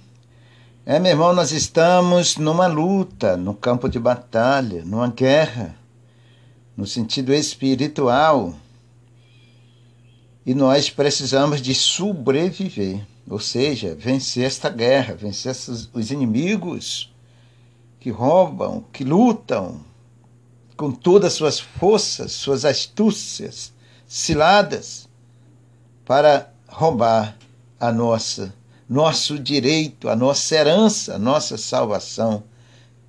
É, 0.85 0.99
meu 0.99 1.13
irmão, 1.13 1.33
nós 1.33 1.53
estamos 1.53 2.37
numa 2.37 2.67
luta, 2.67 3.37
no 3.37 3.55
campo 3.55 3.89
de 3.89 3.97
batalha, 3.97 4.85
numa 4.85 5.07
guerra, 5.07 5.77
no 6.77 6.85
sentido 6.85 7.33
espiritual. 7.33 8.53
E 10.45 10.53
nós 10.53 10.91
precisamos 10.91 11.63
de 11.63 11.73
sobreviver, 11.73 13.07
ou 13.31 13.39
seja, 13.39 13.95
vencer 13.95 14.47
esta 14.47 14.69
guerra, 14.69 15.15
vencer 15.15 15.53
os 15.93 16.11
inimigos 16.11 17.15
que 18.01 18.11
roubam, 18.11 18.85
que 18.93 19.05
lutam 19.05 19.81
com 20.77 20.91
todas 20.91 21.35
as 21.35 21.39
suas 21.39 21.61
forças, 21.61 22.33
suas 22.33 22.65
astúcias, 22.65 23.74
ciladas 24.15 25.09
para 26.05 26.49
roubar 26.69 27.37
a 27.81 27.91
nossa 27.91 28.55
nosso 28.89 29.37
direito, 29.37 30.09
a 30.09 30.15
nossa 30.15 30.55
herança, 30.55 31.17
a 31.17 31.19
nossa 31.19 31.59
salvação 31.59 32.45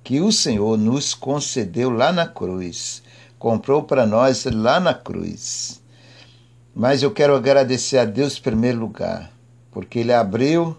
que 0.02 0.20
o 0.20 0.32
Senhor 0.32 0.76
nos 0.76 1.14
concedeu 1.14 1.90
lá 1.90 2.12
na 2.12 2.26
cruz, 2.26 3.04
comprou 3.38 3.84
para 3.84 4.04
nós 4.04 4.46
lá 4.46 4.80
na 4.80 4.92
cruz. 4.94 5.80
Mas 6.74 7.04
eu 7.04 7.12
quero 7.12 7.36
agradecer 7.36 7.98
a 7.98 8.04
Deus 8.04 8.36
em 8.36 8.42
primeiro 8.42 8.80
lugar, 8.80 9.30
porque 9.70 10.00
Ele 10.00 10.12
abriu, 10.12 10.76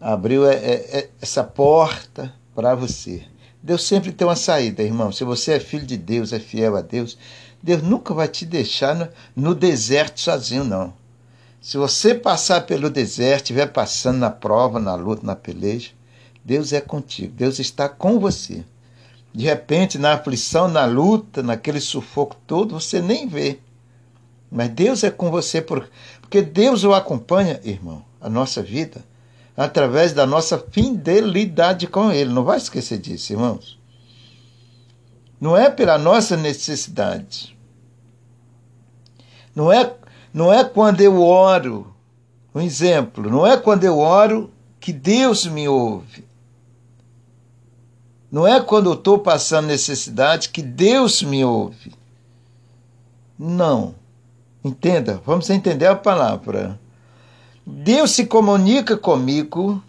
abriu 0.00 0.48
é, 0.48 0.54
é, 0.54 0.98
é, 0.98 1.10
essa 1.20 1.44
porta 1.44 2.32
para 2.54 2.74
você. 2.74 3.22
Deus 3.62 3.86
sempre 3.86 4.12
tem 4.12 4.26
uma 4.26 4.36
saída, 4.36 4.82
irmão. 4.82 5.12
Se 5.12 5.24
você 5.24 5.52
é 5.52 5.60
filho 5.60 5.84
de 5.84 5.98
Deus, 5.98 6.32
é 6.32 6.38
fiel 6.38 6.74
a 6.74 6.80
Deus, 6.80 7.18
Deus 7.62 7.82
nunca 7.82 8.14
vai 8.14 8.28
te 8.28 8.46
deixar 8.46 8.94
no, 8.94 9.08
no 9.34 9.54
deserto 9.54 10.20
sozinho, 10.20 10.64
não. 10.64 10.92
Se 11.60 11.76
você 11.76 12.14
passar 12.14 12.66
pelo 12.66 12.88
deserto, 12.88 13.44
estiver 13.44 13.66
passando 13.66 14.18
na 14.18 14.30
prova, 14.30 14.78
na 14.78 14.94
luta, 14.94 15.26
na 15.26 15.34
peleja, 15.34 15.90
Deus 16.44 16.72
é 16.72 16.80
contigo, 16.80 17.34
Deus 17.34 17.58
está 17.58 17.88
com 17.88 18.18
você. 18.18 18.64
De 19.34 19.44
repente, 19.44 19.98
na 19.98 20.14
aflição, 20.14 20.68
na 20.68 20.84
luta, 20.86 21.42
naquele 21.42 21.80
sufoco 21.80 22.36
todo, 22.46 22.80
você 22.80 23.02
nem 23.02 23.26
vê. 23.26 23.58
Mas 24.50 24.70
Deus 24.70 25.04
é 25.04 25.10
com 25.10 25.30
você, 25.30 25.60
porque 25.60 26.40
Deus 26.40 26.84
o 26.84 26.94
acompanha, 26.94 27.60
irmão, 27.62 28.02
a 28.20 28.28
nossa 28.30 28.62
vida, 28.62 29.04
através 29.56 30.12
da 30.12 30.24
nossa 30.26 30.58
fidelidade 30.58 31.86
com 31.86 32.10
Ele. 32.10 32.32
Não 32.32 32.44
vai 32.44 32.56
esquecer 32.56 32.98
disso, 32.98 33.32
irmãos. 33.32 33.77
Não 35.40 35.56
é 35.56 35.70
pela 35.70 35.96
nossa 35.98 36.36
necessidade. 36.36 37.56
Não 39.54 39.72
é, 39.72 39.92
não 40.32 40.52
é 40.52 40.64
quando 40.64 41.00
eu 41.00 41.20
oro, 41.20 41.94
um 42.54 42.60
exemplo, 42.60 43.30
não 43.30 43.46
é 43.46 43.56
quando 43.56 43.84
eu 43.84 43.98
oro 43.98 44.50
que 44.80 44.92
Deus 44.92 45.46
me 45.46 45.68
ouve. 45.68 46.24
Não 48.30 48.46
é 48.46 48.60
quando 48.60 48.90
eu 48.90 48.94
estou 48.94 49.18
passando 49.18 49.66
necessidade 49.66 50.50
que 50.50 50.62
Deus 50.62 51.22
me 51.22 51.44
ouve. 51.44 51.94
Não. 53.38 53.94
Entenda, 54.62 55.20
vamos 55.24 55.48
entender 55.48 55.86
a 55.86 55.96
palavra. 55.96 56.78
Deus 57.64 58.10
se 58.10 58.26
comunica 58.26 58.96
comigo, 58.96 59.82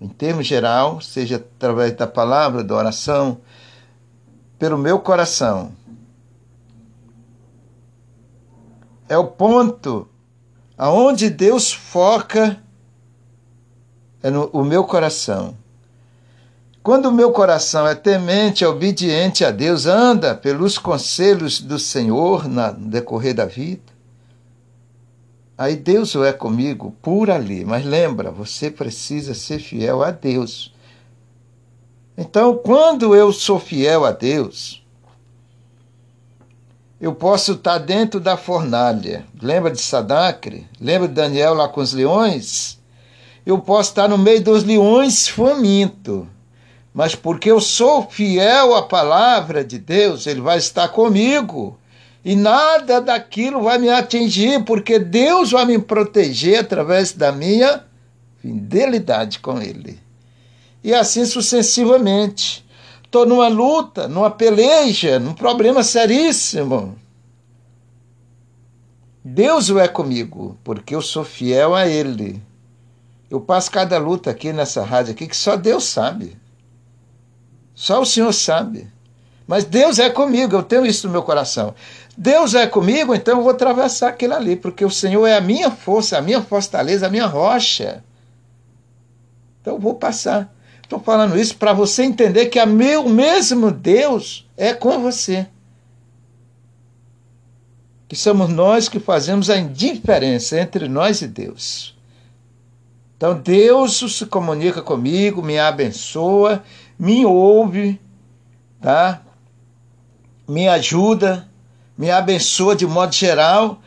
em 0.00 0.08
termos 0.08 0.46
geral, 0.46 1.00
seja 1.00 1.36
através 1.36 1.92
da 1.96 2.06
palavra, 2.06 2.62
da 2.62 2.74
oração, 2.74 3.38
pelo 4.58 4.76
meu 4.76 4.98
coração. 4.98 5.72
É 9.08 9.16
o 9.16 9.26
ponto 9.26 10.08
aonde 10.76 11.30
Deus 11.30 11.72
foca 11.72 12.62
é 14.22 14.30
no 14.30 14.50
o 14.52 14.64
meu 14.64 14.84
coração. 14.84 15.56
Quando 16.82 17.06
o 17.06 17.12
meu 17.12 17.32
coração 17.32 17.86
é 17.86 17.94
temente, 17.94 18.64
é 18.64 18.68
obediente 18.68 19.44
a 19.44 19.50
Deus, 19.50 19.86
anda 19.86 20.34
pelos 20.34 20.78
conselhos 20.78 21.60
do 21.60 21.78
Senhor 21.78 22.48
no 22.48 22.72
decorrer 22.88 23.34
da 23.34 23.44
vida, 23.44 23.92
aí 25.56 25.76
Deus 25.76 26.14
é 26.16 26.32
comigo 26.32 26.94
por 27.02 27.30
ali. 27.30 27.64
Mas 27.64 27.84
lembra, 27.84 28.30
você 28.30 28.70
precisa 28.70 29.34
ser 29.34 29.58
fiel 29.58 30.02
a 30.02 30.10
Deus. 30.10 30.74
Então, 32.20 32.56
quando 32.56 33.14
eu 33.14 33.32
sou 33.32 33.60
fiel 33.60 34.04
a 34.04 34.10
Deus, 34.10 34.84
eu 37.00 37.14
posso 37.14 37.52
estar 37.52 37.78
dentro 37.78 38.18
da 38.18 38.36
fornalha. 38.36 39.24
Lembra 39.40 39.70
de 39.70 39.80
Sadacre? 39.80 40.66
Lembra 40.80 41.06
de 41.06 41.14
Daniel 41.14 41.54
lá 41.54 41.68
com 41.68 41.80
os 41.80 41.92
leões? 41.92 42.76
Eu 43.46 43.60
posso 43.60 43.90
estar 43.90 44.08
no 44.08 44.18
meio 44.18 44.42
dos 44.42 44.64
leões 44.64 45.28
faminto. 45.28 46.28
Mas 46.92 47.14
porque 47.14 47.52
eu 47.52 47.60
sou 47.60 48.02
fiel 48.10 48.74
à 48.74 48.82
palavra 48.82 49.64
de 49.64 49.78
Deus, 49.78 50.26
Ele 50.26 50.40
vai 50.40 50.58
estar 50.58 50.88
comigo. 50.88 51.78
E 52.24 52.34
nada 52.34 53.00
daquilo 53.00 53.62
vai 53.62 53.78
me 53.78 53.90
atingir, 53.90 54.64
porque 54.64 54.98
Deus 54.98 55.52
vai 55.52 55.64
me 55.64 55.78
proteger 55.78 56.58
através 56.58 57.12
da 57.12 57.30
minha 57.30 57.84
fidelidade 58.42 59.38
com 59.38 59.62
Ele 59.62 60.07
e 60.82 60.94
assim 60.94 61.24
sucessivamente. 61.24 62.66
Estou 63.04 63.24
numa 63.24 63.48
luta, 63.48 64.06
numa 64.06 64.30
peleja, 64.30 65.18
num 65.18 65.32
problema 65.32 65.82
seríssimo. 65.82 66.96
Deus 69.24 69.70
é 69.70 69.88
comigo, 69.88 70.56
porque 70.62 70.94
eu 70.94 71.02
sou 71.02 71.24
fiel 71.24 71.74
a 71.74 71.86
Ele. 71.86 72.42
Eu 73.30 73.40
passo 73.40 73.70
cada 73.70 73.98
luta 73.98 74.30
aqui 74.30 74.52
nessa 74.52 74.82
rádio 74.82 75.12
aqui 75.12 75.26
que 75.26 75.36
só 75.36 75.56
Deus 75.56 75.84
sabe. 75.84 76.36
Só 77.74 78.00
o 78.00 78.06
Senhor 78.06 78.32
sabe. 78.32 78.90
Mas 79.46 79.64
Deus 79.64 79.98
é 79.98 80.10
comigo, 80.10 80.54
eu 80.54 80.62
tenho 80.62 80.84
isso 80.84 81.06
no 81.06 81.12
meu 81.12 81.22
coração. 81.22 81.74
Deus 82.16 82.54
é 82.54 82.66
comigo, 82.66 83.14
então 83.14 83.38
eu 83.38 83.42
vou 83.42 83.52
atravessar 83.52 84.08
aquilo 84.08 84.34
ali, 84.34 84.56
porque 84.56 84.84
o 84.84 84.90
Senhor 84.90 85.26
é 85.26 85.36
a 85.36 85.40
minha 85.40 85.70
força, 85.70 86.18
a 86.18 86.20
minha 86.20 86.42
fortaleza, 86.42 87.06
a 87.06 87.10
minha 87.10 87.26
rocha. 87.26 88.04
Então 89.60 89.74
eu 89.74 89.80
vou 89.80 89.94
passar. 89.94 90.52
Estou 90.88 91.00
falando 91.00 91.38
isso 91.38 91.54
para 91.58 91.74
você 91.74 92.02
entender 92.02 92.46
que 92.46 92.58
o 92.58 92.66
meu 92.66 93.06
mesmo 93.10 93.70
Deus 93.70 94.48
é 94.56 94.72
com 94.72 95.02
você. 95.02 95.46
Que 98.08 98.16
somos 98.16 98.48
nós 98.48 98.88
que 98.88 98.98
fazemos 98.98 99.50
a 99.50 99.58
indiferença 99.58 100.58
entre 100.58 100.88
nós 100.88 101.20
e 101.20 101.26
Deus. 101.26 101.94
Então 103.14 103.38
Deus 103.38 103.98
se 103.98 104.24
comunica 104.24 104.80
comigo, 104.80 105.42
me 105.42 105.58
abençoa, 105.58 106.64
me 106.98 107.22
ouve, 107.26 108.00
tá? 108.80 109.20
Me 110.48 110.68
ajuda, 110.68 111.46
me 111.98 112.10
abençoa 112.10 112.74
de 112.74 112.86
modo 112.86 113.14
geral, 113.14 113.78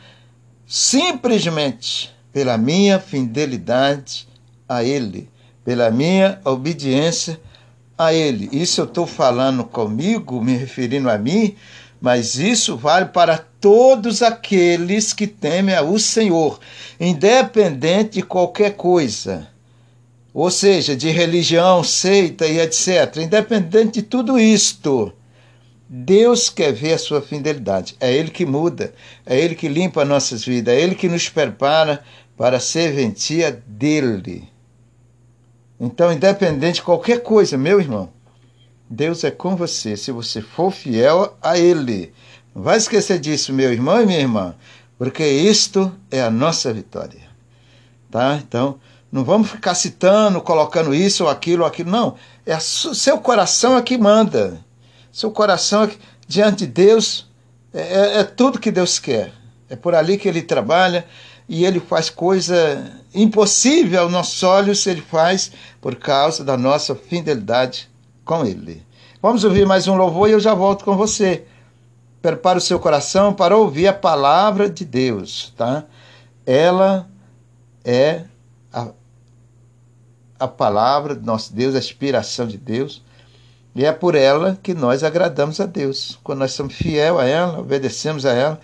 simplesmente 0.64 2.14
pela 2.32 2.56
minha 2.56 3.00
fidelidade 3.00 4.28
a 4.68 4.84
Ele 4.84 5.31
pela 5.64 5.90
minha 5.90 6.40
obediência 6.44 7.40
a 7.96 8.12
Ele. 8.12 8.48
Isso 8.52 8.80
eu 8.80 8.84
estou 8.84 9.06
falando 9.06 9.64
comigo, 9.64 10.42
me 10.42 10.56
referindo 10.56 11.08
a 11.08 11.18
mim, 11.18 11.54
mas 12.00 12.34
isso 12.34 12.76
vale 12.76 13.06
para 13.06 13.38
todos 13.38 14.22
aqueles 14.22 15.12
que 15.12 15.26
temem 15.26 15.74
ao 15.74 15.96
Senhor, 15.98 16.58
independente 16.98 18.14
de 18.14 18.22
qualquer 18.22 18.74
coisa. 18.76 19.48
Ou 20.34 20.50
seja, 20.50 20.96
de 20.96 21.10
religião, 21.10 21.84
seita 21.84 22.46
e 22.46 22.58
etc. 22.58 23.18
Independente 23.18 24.00
de 24.00 24.02
tudo 24.02 24.38
isto, 24.38 25.12
Deus 25.88 26.48
quer 26.48 26.72
ver 26.72 26.94
a 26.94 26.98
sua 26.98 27.20
fidelidade. 27.20 27.94
É 28.00 28.10
Ele 28.10 28.30
que 28.30 28.46
muda, 28.46 28.94
é 29.26 29.38
Ele 29.38 29.54
que 29.54 29.68
limpa 29.68 30.04
nossas 30.04 30.42
vidas, 30.44 30.74
é 30.74 30.80
Ele 30.80 30.94
que 30.94 31.08
nos 31.08 31.28
prepara 31.28 32.02
para 32.36 32.56
a 32.56 32.60
serventia 32.60 33.62
dEle. 33.66 34.48
Então, 35.84 36.12
independente 36.12 36.76
de 36.76 36.82
qualquer 36.82 37.24
coisa, 37.24 37.58
meu 37.58 37.80
irmão, 37.80 38.08
Deus 38.88 39.24
é 39.24 39.32
com 39.32 39.56
você 39.56 39.96
se 39.96 40.12
você 40.12 40.40
for 40.40 40.70
fiel 40.70 41.36
a 41.42 41.58
Ele. 41.58 42.14
Não 42.54 42.62
vai 42.62 42.76
esquecer 42.76 43.18
disso, 43.18 43.52
meu 43.52 43.72
irmão 43.72 44.00
e 44.00 44.06
minha 44.06 44.20
irmã, 44.20 44.54
porque 44.96 45.26
isto 45.26 45.92
é 46.08 46.22
a 46.22 46.30
nossa 46.30 46.72
vitória. 46.72 47.22
Tá? 48.08 48.36
Então, 48.36 48.78
não 49.10 49.24
vamos 49.24 49.50
ficar 49.50 49.74
citando, 49.74 50.40
colocando 50.40 50.94
isso 50.94 51.24
ou 51.24 51.30
aquilo 51.30 51.62
ou 51.62 51.68
aquilo. 51.68 51.90
Não. 51.90 52.14
É 52.46 52.60
seu 52.60 53.18
coração 53.18 53.76
é 53.76 53.82
que 53.82 53.98
manda. 53.98 54.64
Seu 55.10 55.32
coração 55.32 55.82
é 55.82 55.88
que, 55.88 55.98
diante 56.28 56.64
de 56.64 56.66
Deus 56.68 57.28
é, 57.74 57.80
é, 57.80 58.18
é 58.20 58.24
tudo 58.24 58.60
que 58.60 58.70
Deus 58.70 59.00
quer. 59.00 59.32
É 59.68 59.74
por 59.74 59.96
ali 59.96 60.16
que 60.16 60.28
Ele 60.28 60.42
trabalha 60.42 61.04
e 61.52 61.66
Ele 61.66 61.80
faz 61.80 62.08
coisa 62.08 62.90
impossível 63.14 64.00
aos 64.00 64.10
nossos 64.10 64.42
olhos, 64.42 64.86
Ele 64.86 65.02
faz 65.02 65.52
por 65.82 65.96
causa 65.96 66.42
da 66.42 66.56
nossa 66.56 66.94
fidelidade 66.94 67.90
com 68.24 68.42
Ele. 68.42 68.82
Vamos 69.20 69.44
ouvir 69.44 69.66
mais 69.66 69.86
um 69.86 69.94
louvor 69.94 70.30
e 70.30 70.32
eu 70.32 70.40
já 70.40 70.54
volto 70.54 70.82
com 70.82 70.96
você. 70.96 71.44
prepare 72.22 72.56
o 72.56 72.62
seu 72.62 72.80
coração 72.80 73.34
para 73.34 73.54
ouvir 73.54 73.86
a 73.86 73.92
palavra 73.92 74.70
de 74.70 74.82
Deus, 74.82 75.52
tá? 75.54 75.84
Ela 76.46 77.06
é 77.84 78.24
a, 78.72 78.88
a 80.38 80.48
palavra 80.48 81.14
do 81.14 81.26
nosso 81.26 81.52
Deus, 81.52 81.74
a 81.74 81.78
inspiração 81.78 82.46
de 82.46 82.56
Deus. 82.56 83.02
E 83.74 83.84
é 83.84 83.92
por 83.92 84.14
ela 84.14 84.58
que 84.62 84.72
nós 84.72 85.04
agradamos 85.04 85.60
a 85.60 85.66
Deus. 85.66 86.18
Quando 86.24 86.38
nós 86.38 86.52
somos 86.52 86.72
fiel 86.72 87.18
a 87.18 87.26
ela, 87.26 87.58
obedecemos 87.58 88.24
a 88.24 88.32
ela, 88.32 88.60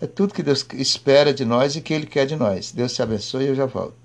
é 0.00 0.06
tudo 0.06 0.34
que 0.34 0.42
Deus 0.42 0.66
espera 0.74 1.32
de 1.32 1.44
nós 1.44 1.76
e 1.76 1.80
que 1.80 1.92
Ele 1.92 2.06
quer 2.06 2.26
de 2.26 2.36
nós. 2.36 2.72
Deus 2.72 2.94
te 2.94 3.02
abençoe 3.02 3.44
e 3.44 3.48
eu 3.48 3.54
já 3.54 3.66
volto. 3.66 3.99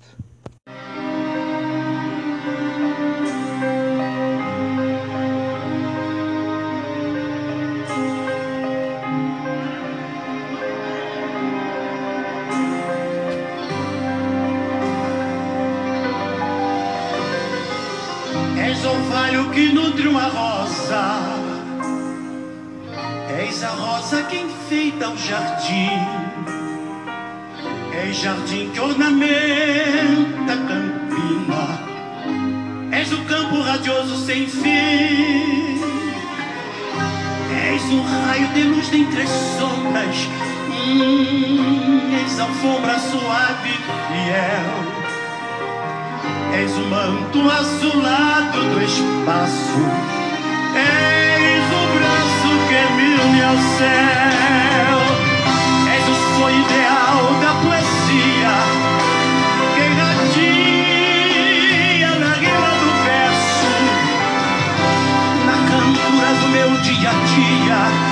Sombras. 39.58 40.28
Hum, 40.70 42.12
és 42.24 42.38
alfombra 42.40 42.98
suave 42.98 43.74
fiel. 44.08 44.70
És 46.62 46.72
o 46.72 46.84
manto 46.88 47.40
azulado 47.50 48.60
do 48.72 48.82
espaço. 48.82 49.80
És 50.74 51.66
o 51.80 51.82
braço 51.94 52.50
que 52.68 52.82
me 52.96 53.08
une 53.24 53.42
ao 53.42 53.58
céu. 53.78 54.96
És 55.96 56.04
o 56.08 56.16
sonho 56.36 56.60
ideal 56.64 57.22
da 57.42 57.52
poesia. 57.64 58.54
Que 59.74 59.82
irradia 59.90 61.20
na 62.18 62.32
rima 62.42 62.72
do 62.82 62.90
verso. 63.06 63.72
Na 65.46 65.56
cantura 65.70 66.30
do 66.40 66.46
meu 66.48 66.70
dia 66.82 67.10
a 67.10 67.12
dia. 67.34 68.05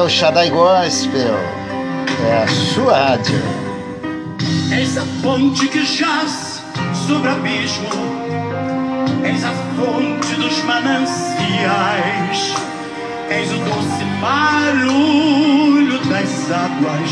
É 0.00 0.02
o 0.02 0.08
Shaddai 0.08 0.48
Gospel, 0.48 1.34
é 2.26 2.42
a 2.42 2.48
sua 2.48 2.96
rádio. 2.96 3.38
És 4.72 4.96
a 4.96 5.04
ponte 5.22 5.68
que 5.68 5.84
jaz 5.84 6.62
sobre 7.06 7.28
o 7.28 7.32
abismo. 7.32 7.90
És 9.22 9.44
a 9.44 9.52
fonte 9.76 10.34
dos 10.36 10.62
mananciais. 10.64 12.54
És 13.28 13.52
o 13.52 13.58
doce 13.58 14.04
barulho 14.22 15.98
das 16.06 16.50
águas. 16.50 17.10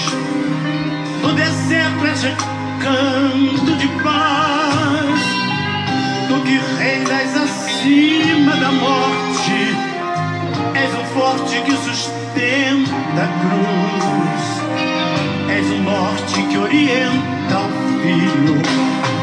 No 1.21 1.35
deserto 1.35 2.07
és 2.07 2.23
recanto 2.23 3.77
de 3.77 3.89
paz. 4.03 5.21
Tu 6.27 6.41
que 6.41 6.59
reinas 6.79 7.37
acima 7.37 8.57
da 8.57 8.73
morte. 8.73 9.77
És 10.75 10.91
o 10.95 11.05
forte 11.13 11.61
que 11.61 11.77
sustenta 11.77 12.18
a 12.41 13.27
cruz. 13.43 14.45
És 15.51 15.67
o 15.73 15.83
norte 15.83 16.43
que 16.51 16.59
orienta 16.59 17.59
o 17.59 18.03
filho. 18.03 19.18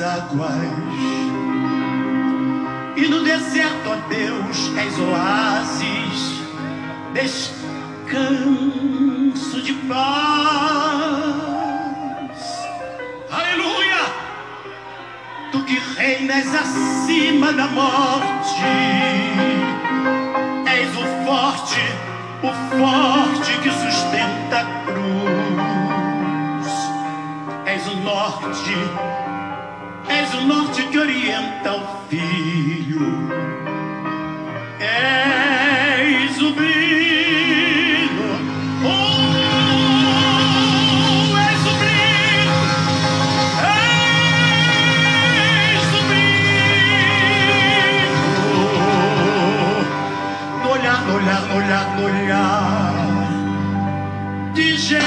Águas. 0.00 0.54
E 2.96 3.08
no 3.08 3.22
deserto, 3.22 3.90
ó 3.90 3.96
Deus, 4.08 4.70
és 4.76 4.98
oásis, 4.98 6.40
descanso 7.12 8.42
de 9.62 9.72
paz. 9.88 9.94
Aleluia! 13.30 14.04
Tu 15.50 15.64
que 15.64 15.78
reinas 15.96 16.54
acima 16.54 17.52
da 17.52 17.66
morte. 17.66 18.13
olhar, 50.94 51.10
olhar, 51.10 51.42
olhar, 51.56 51.98
olhar 51.98 52.94
de 54.54 54.76
Jesus. 54.76 55.04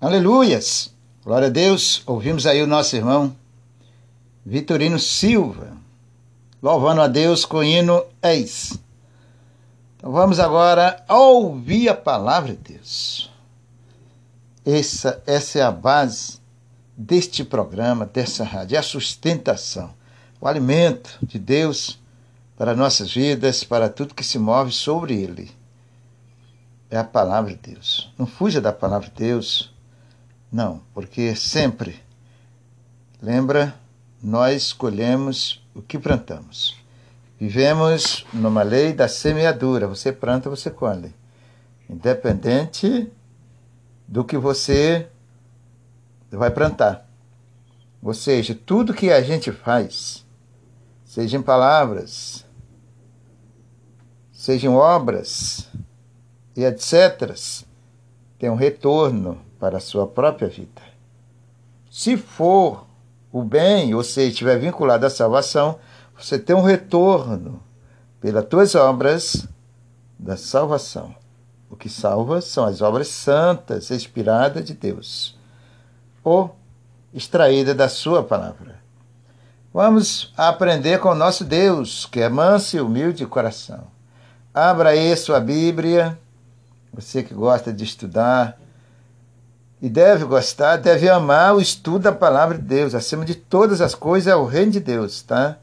Aleluias! 0.00 0.94
Glória 1.24 1.48
a 1.48 1.50
Deus! 1.50 2.02
Ouvimos 2.06 2.46
aí 2.46 2.62
o 2.62 2.66
nosso 2.66 2.96
irmão 2.96 3.34
Vitorino 4.44 4.98
Silva, 4.98 5.76
louvando 6.62 7.02
a 7.02 7.08
Deus 7.08 7.44
com 7.44 7.58
o 7.58 7.64
hino 7.64 8.04
Eis. 8.22 8.78
Então 9.96 10.12
vamos 10.12 10.40
agora 10.40 11.04
ouvir 11.08 11.88
a 11.88 11.94
palavra 11.94 12.54
de 12.54 12.74
Deus. 12.74 13.30
Essa, 14.64 15.22
essa 15.26 15.58
é 15.58 15.62
a 15.62 15.70
base 15.70 16.40
deste 16.96 17.44
programa, 17.44 18.06
dessa 18.06 18.44
rádio, 18.44 18.76
é 18.76 18.78
a 18.78 18.82
sustentação, 18.82 19.94
o 20.40 20.46
alimento 20.46 21.18
de 21.22 21.38
Deus 21.38 21.98
para 22.56 22.74
nossas 22.74 23.12
vidas, 23.12 23.64
para 23.64 23.88
tudo 23.88 24.14
que 24.14 24.24
se 24.24 24.38
move 24.38 24.70
sobre 24.70 25.14
ele. 25.14 25.50
É 26.90 26.98
a 26.98 27.04
palavra 27.04 27.54
de 27.54 27.72
Deus. 27.72 28.12
Não 28.18 28.26
fuja 28.26 28.60
da 28.60 28.72
palavra 28.72 29.08
de 29.08 29.14
Deus, 29.14 29.72
não, 30.52 30.82
porque 30.92 31.34
sempre, 31.34 32.02
lembra, 33.22 33.74
nós 34.22 34.62
escolhemos 34.62 35.64
o 35.74 35.80
que 35.80 35.98
plantamos. 35.98 36.78
Vivemos 37.38 38.26
numa 38.34 38.62
lei 38.62 38.92
da 38.92 39.08
semeadura. 39.08 39.86
Você 39.86 40.12
planta, 40.12 40.50
você 40.50 40.70
colhe. 40.70 41.14
Independente 41.88 43.10
do 44.06 44.24
que 44.24 44.36
você 44.36 45.08
vai 46.30 46.50
plantar. 46.50 47.08
Ou 48.02 48.12
seja, 48.12 48.54
tudo 48.54 48.94
que 48.94 49.10
a 49.10 49.22
gente 49.22 49.52
faz, 49.52 50.26
seja 51.04 51.36
em 51.36 51.42
palavras, 51.42 52.44
seja 54.32 54.66
em 54.66 54.70
obras 54.70 55.68
e 56.56 56.64
etc., 56.64 57.34
tem 58.38 58.50
um 58.50 58.54
retorno 58.54 59.40
para 59.58 59.76
a 59.78 59.80
sua 59.80 60.06
própria 60.06 60.48
vida. 60.48 60.82
Se 61.90 62.16
for 62.16 62.86
o 63.32 63.42
bem, 63.42 63.94
ou 63.94 64.02
seja, 64.02 64.30
estiver 64.30 64.58
vinculado 64.58 65.06
à 65.06 65.10
salvação, 65.10 65.78
você 66.18 66.38
tem 66.38 66.54
um 66.54 66.62
retorno 66.62 67.62
pelas 68.20 68.44
tuas 68.46 68.74
obras 68.74 69.46
da 70.18 70.36
salvação. 70.36 71.14
O 71.70 71.76
que 71.76 71.88
salva 71.88 72.40
são 72.40 72.64
as 72.64 72.82
obras 72.82 73.08
santas, 73.08 73.90
inspiradas 73.90 74.64
de 74.64 74.74
Deus, 74.74 75.38
ou 76.22 76.54
extraídas 77.14 77.76
da 77.76 77.88
Sua 77.88 78.22
palavra. 78.22 78.80
Vamos 79.72 80.32
aprender 80.36 80.98
com 80.98 81.10
o 81.10 81.14
nosso 81.14 81.44
Deus, 81.44 82.04
que 82.04 82.20
é 82.20 82.28
manso 82.28 82.76
e 82.76 82.80
humilde 82.80 83.18
de 83.18 83.26
coração. 83.26 83.86
Abra 84.52 84.90
aí 84.90 85.16
sua 85.16 85.38
Bíblia, 85.38 86.18
você 86.92 87.22
que 87.22 87.32
gosta 87.32 87.72
de 87.72 87.84
estudar, 87.84 88.58
e 89.80 89.88
deve 89.88 90.24
gostar, 90.24 90.76
deve 90.76 91.08
amar 91.08 91.54
o 91.54 91.60
estudo 91.60 92.00
da 92.00 92.12
palavra 92.12 92.58
de 92.58 92.64
Deus. 92.64 92.94
Acima 92.94 93.24
de 93.24 93.34
todas 93.34 93.80
as 93.80 93.94
coisas 93.94 94.30
é 94.30 94.36
o 94.36 94.44
reino 94.44 94.72
de 94.72 94.80
Deus, 94.80 95.22
tá? 95.22 95.56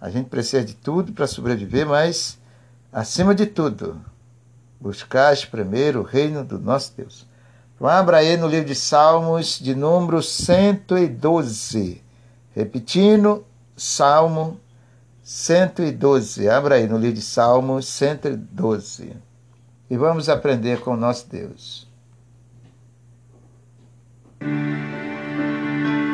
A 0.00 0.10
gente 0.10 0.28
precisa 0.28 0.64
de 0.64 0.74
tudo 0.74 1.12
para 1.12 1.26
sobreviver, 1.26 1.86
mas, 1.86 2.38
acima 2.92 3.34
de 3.34 3.46
tudo, 3.46 4.00
buscaste 4.80 5.46
primeiro 5.46 6.00
o 6.00 6.04
reino 6.04 6.44
do 6.44 6.58
nosso 6.58 6.92
Deus. 6.96 7.26
Então, 7.74 7.86
abra 7.86 8.18
aí 8.18 8.36
no 8.36 8.46
livro 8.46 8.66
de 8.66 8.74
Salmos, 8.74 9.58
de 9.58 9.74
número 9.74 10.22
112. 10.22 12.02
Repetindo, 12.54 13.46
Salmo 13.76 14.60
112. 15.22 16.48
Abra 16.48 16.74
aí 16.74 16.86
no 16.86 16.98
livro 16.98 17.16
de 17.16 17.22
Salmos 17.22 17.86
112. 17.88 19.16
E 19.88 19.96
vamos 19.96 20.28
aprender 20.28 20.80
com 20.80 20.92
o 20.92 20.96
nosso 20.96 21.28
Deus. 21.28 21.91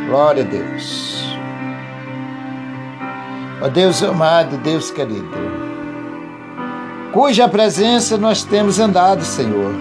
Glória 0.09 0.43
a 0.43 0.47
Deus. 0.47 1.24
Ó 3.61 3.68
Deus 3.68 4.03
amado, 4.03 4.57
Deus 4.59 4.91
querido, 4.91 5.29
cuja 7.12 7.49
presença 7.49 8.16
nós 8.16 8.45
temos 8.45 8.79
andado, 8.79 9.24
Senhor, 9.24 9.74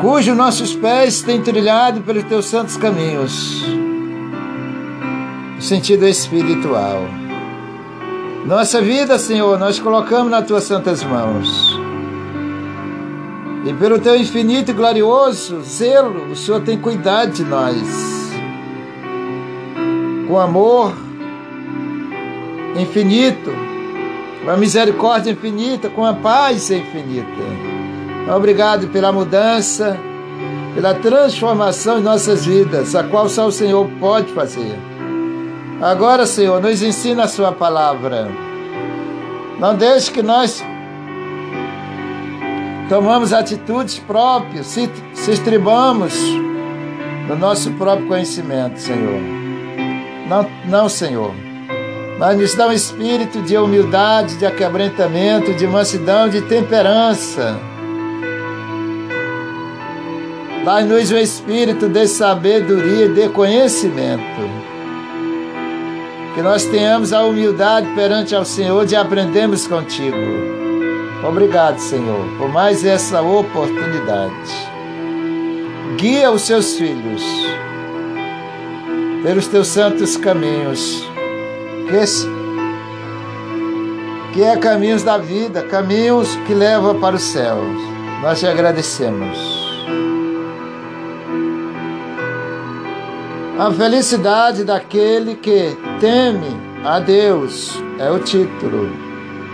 cujos 0.00 0.34
nossos 0.34 0.74
pés 0.74 1.22
têm 1.22 1.42
trilhado 1.42 2.00
pelos 2.00 2.24
teus 2.24 2.46
santos 2.46 2.78
caminhos, 2.78 3.62
no 5.54 5.60
sentido 5.60 6.08
espiritual. 6.08 7.02
Nossa 8.46 8.80
vida, 8.80 9.18
Senhor, 9.18 9.58
nós 9.58 9.78
colocamos 9.78 10.30
nas 10.30 10.46
tuas 10.46 10.64
santas 10.64 11.04
mãos. 11.04 11.78
E 13.64 13.72
pelo 13.74 13.98
teu 14.00 14.16
infinito 14.16 14.72
e 14.72 14.74
glorioso 14.74 15.62
zelo, 15.62 16.32
o 16.32 16.36
Senhor 16.36 16.60
tem 16.62 16.78
cuidado 16.78 17.30
de 17.30 17.44
nós. 17.44 17.76
Com 20.26 20.38
amor, 20.38 20.92
infinito, 22.76 23.52
com 24.44 24.50
a 24.50 24.56
misericórdia 24.56 25.30
infinita, 25.30 25.88
com 25.88 26.04
a 26.04 26.12
paz 26.12 26.70
infinita. 26.72 27.26
Obrigado 28.34 28.88
pela 28.88 29.12
mudança, 29.12 29.96
pela 30.74 30.94
transformação 30.94 31.98
em 31.98 32.02
nossas 32.02 32.44
vidas, 32.44 32.96
a 32.96 33.04
qual 33.04 33.28
só 33.28 33.46
o 33.46 33.52
Senhor 33.52 33.88
pode 34.00 34.32
fazer. 34.32 34.76
Agora, 35.80 36.26
Senhor, 36.26 36.60
nos 36.60 36.82
ensina 36.82 37.24
a 37.24 37.28
Sua 37.28 37.52
palavra. 37.52 38.28
Não 39.60 39.76
deixe 39.76 40.10
que 40.10 40.22
nós 40.22 40.64
tomamos 42.88 43.32
atitudes 43.32 43.98
próprias, 43.98 44.66
se, 44.66 44.90
se 45.14 45.30
estribamos 45.30 46.14
no 47.28 47.36
nosso 47.36 47.70
próprio 47.72 48.08
conhecimento, 48.08 48.80
Senhor. 48.80 49.20
Não, 50.28 50.48
não, 50.68 50.88
Senhor 50.88 51.32
mas 52.22 52.38
nos 52.38 52.54
dá 52.54 52.68
um 52.68 52.72
espírito 52.72 53.42
de 53.42 53.56
humildade, 53.56 54.36
de 54.36 54.46
aquebrantamento, 54.46 55.52
de 55.54 55.66
mansidão, 55.66 56.28
de 56.28 56.40
temperança. 56.42 57.58
Dá-nos 60.64 61.10
o 61.10 61.16
espírito 61.16 61.88
de 61.88 62.06
sabedoria 62.06 63.08
de 63.08 63.28
conhecimento. 63.30 64.22
Que 66.36 66.42
nós 66.42 66.64
tenhamos 66.64 67.12
a 67.12 67.24
humildade 67.24 67.88
perante 67.96 68.36
ao 68.36 68.44
Senhor 68.44 68.86
de 68.86 68.94
aprendermos 68.94 69.66
contigo. 69.66 70.16
Obrigado, 71.22 71.78
Senhor, 71.78 72.26
por 72.36 72.48
mais 72.48 72.84
essa 72.84 73.22
oportunidade. 73.22 74.32
Guia 75.96 76.30
os 76.30 76.42
seus 76.42 76.76
filhos 76.76 77.22
pelos 79.22 79.46
teus 79.46 79.68
santos 79.68 80.16
caminhos 80.16 81.08
que, 81.88 84.32
que 84.32 84.42
é 84.42 84.56
caminhos 84.56 85.04
da 85.04 85.16
vida, 85.16 85.62
caminhos 85.62 86.34
que 86.46 86.54
levam 86.54 86.98
para 86.98 87.14
os 87.14 87.22
céus. 87.22 87.80
Nós 88.20 88.40
te 88.40 88.46
agradecemos. 88.46 89.62
A 93.58 93.70
felicidade 93.70 94.64
daquele 94.64 95.36
que 95.36 95.76
teme 96.00 96.56
a 96.84 96.98
Deus 96.98 97.80
é 97.98 98.10
o 98.10 98.18
título. 98.18 99.01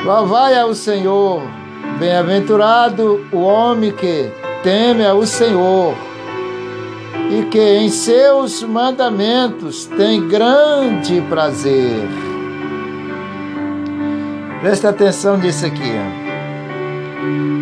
Louvai 0.08 0.58
ao 0.58 0.74
Senhor, 0.74 1.42
bem-aventurado 1.98 3.26
o 3.30 3.40
homem 3.40 3.92
que 3.92 4.32
teme 4.62 5.04
ao 5.04 5.26
Senhor 5.26 5.94
e 7.30 7.42
que 7.50 7.60
em 7.60 7.90
seus 7.90 8.62
mandamentos 8.62 9.84
tem 9.84 10.26
grande 10.26 11.20
prazer. 11.28 12.08
Presta 14.62 14.88
atenção 14.88 15.36
nisso 15.36 15.66
aqui. 15.66 15.92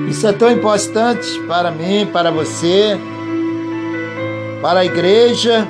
Isso 0.08 0.24
é 0.24 0.32
tão 0.32 0.48
importante 0.48 1.40
para 1.48 1.72
mim, 1.72 2.06
para 2.12 2.30
você, 2.30 2.96
para 4.62 4.78
a 4.78 4.84
igreja, 4.84 5.66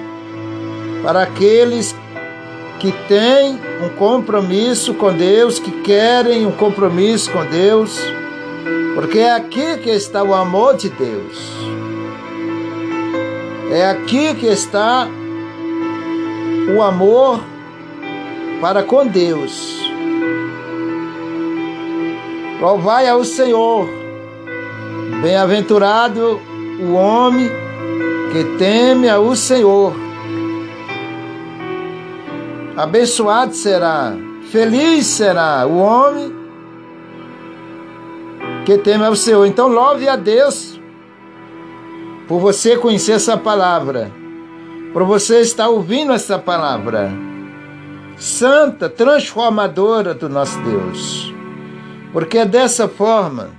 para 1.03 1.22
aqueles 1.22 1.97
que 2.79 2.93
têm 3.09 3.59
um 3.85 3.89
compromisso 3.97 4.95
com 4.95 5.12
Deus, 5.12 5.59
que 5.59 5.70
querem 5.83 6.47
um 6.47 6.53
compromisso 6.53 7.31
com 7.31 7.45
Deus, 7.47 7.99
porque 8.95 9.18
é 9.18 9.33
aqui 9.33 9.79
que 9.79 9.91
está 9.91 10.22
o 10.22 10.35
amor 10.35 10.77
de 10.77 10.89
Deus. 10.89 11.57
É 13.70 13.91
aqui 13.91 14.35
que 14.35 14.47
está 14.47 15.09
o 16.77 16.83
amor 16.83 17.41
para 18.61 18.83
com 18.83 19.07
Deus. 19.07 19.81
Louvai 22.61 23.09
ao 23.09 23.24
Senhor. 23.24 23.89
Bem-aventurado 25.22 26.41
o 26.81 26.93
homem 26.95 27.51
que 28.33 28.45
teme 28.59 29.09
ao 29.09 29.35
Senhor. 29.35 30.06
Abençoado 32.77 33.55
será, 33.55 34.12
feliz 34.51 35.07
será 35.07 35.66
o 35.66 35.79
homem 35.79 36.35
que 38.66 38.77
teme 38.77 39.05
ao 39.05 39.16
Senhor. 39.16 39.47
Então 39.47 39.68
louve 39.68 40.07
a 40.09 40.16
Deus 40.16 40.79
por 42.29 42.39
você 42.39 42.77
conhecer 42.77 43.12
essa 43.12 43.37
palavra, 43.37 44.12
por 44.93 45.05
você 45.05 45.41
estar 45.41 45.68
ouvindo 45.68 46.12
essa 46.12 46.39
palavra 46.39 47.11
santa, 48.16 48.89
transformadora 48.89 50.12
do 50.12 50.29
nosso 50.29 50.59
Deus. 50.61 51.33
Porque 52.12 52.39
é 52.39 52.47
dessa 52.47 52.89
forma 52.89 53.51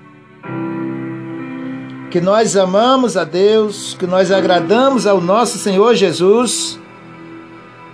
que 2.10 2.20
nós 2.20 2.56
amamos 2.56 3.18
a 3.18 3.24
Deus, 3.24 3.96
que 3.98 4.08
nós 4.08 4.32
agradamos 4.32 5.06
ao 5.06 5.22
nosso 5.22 5.58
Senhor 5.58 5.94
Jesus. 5.96 6.80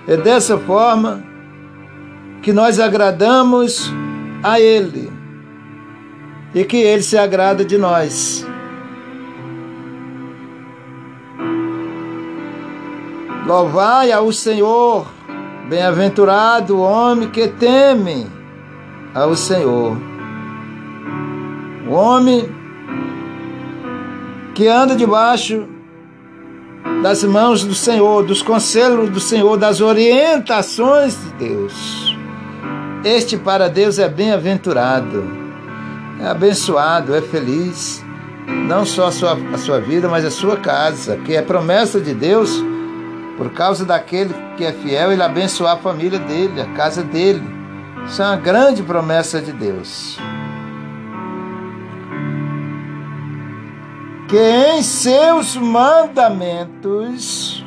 É 0.07 0.17
dessa 0.17 0.57
forma 0.57 1.23
que 2.41 2.51
nós 2.51 2.79
agradamos 2.79 3.89
a 4.43 4.59
Ele 4.59 5.09
e 6.53 6.65
que 6.65 6.77
Ele 6.77 7.01
se 7.01 7.17
agrada 7.17 7.63
de 7.63 7.77
nós. 7.77 8.45
Louvai 13.45 14.11
ao 14.11 14.31
Senhor, 14.31 15.07
bem-aventurado 15.69 16.77
o 16.77 16.81
homem 16.81 17.29
que 17.29 17.47
teme 17.47 18.27
ao 19.13 19.35
Senhor. 19.35 19.97
O 21.87 21.91
homem 21.91 22.49
que 24.53 24.67
anda 24.67 24.95
debaixo 24.95 25.65
das 27.01 27.23
mãos 27.23 27.63
do 27.63 27.75
Senhor, 27.75 28.23
dos 28.23 28.41
conselhos 28.41 29.09
do 29.09 29.19
Senhor, 29.19 29.57
das 29.57 29.81
orientações 29.81 31.17
de 31.21 31.47
Deus. 31.47 32.17
Este 33.03 33.37
para 33.37 33.69
Deus 33.69 33.99
é 33.99 34.07
bem-aventurado, 34.07 35.23
é 36.19 36.27
abençoado, 36.27 37.13
é 37.13 37.21
feliz. 37.21 38.03
Não 38.67 38.85
só 38.85 39.07
a 39.07 39.11
sua, 39.11 39.37
a 39.53 39.57
sua 39.57 39.79
vida, 39.79 40.07
mas 40.07 40.23
a 40.23 40.31
sua 40.31 40.57
casa, 40.57 41.17
que 41.17 41.35
é 41.35 41.41
promessa 41.41 41.99
de 41.99 42.13
Deus 42.13 42.63
por 43.37 43.51
causa 43.51 43.83
daquele 43.83 44.33
que 44.55 44.63
é 44.63 44.71
fiel, 44.71 45.11
ele 45.11 45.23
abençoar 45.23 45.73
a 45.73 45.77
família 45.77 46.19
dele, 46.19 46.61
a 46.61 46.65
casa 46.73 47.03
dele. 47.03 47.43
Isso 48.05 48.21
é 48.21 48.25
uma 48.25 48.35
grande 48.37 48.83
promessa 48.83 49.41
de 49.41 49.51
Deus. 49.51 50.17
Que 54.33 54.39
em 54.39 54.81
seus 54.81 55.55
mandamentos, 55.55 57.63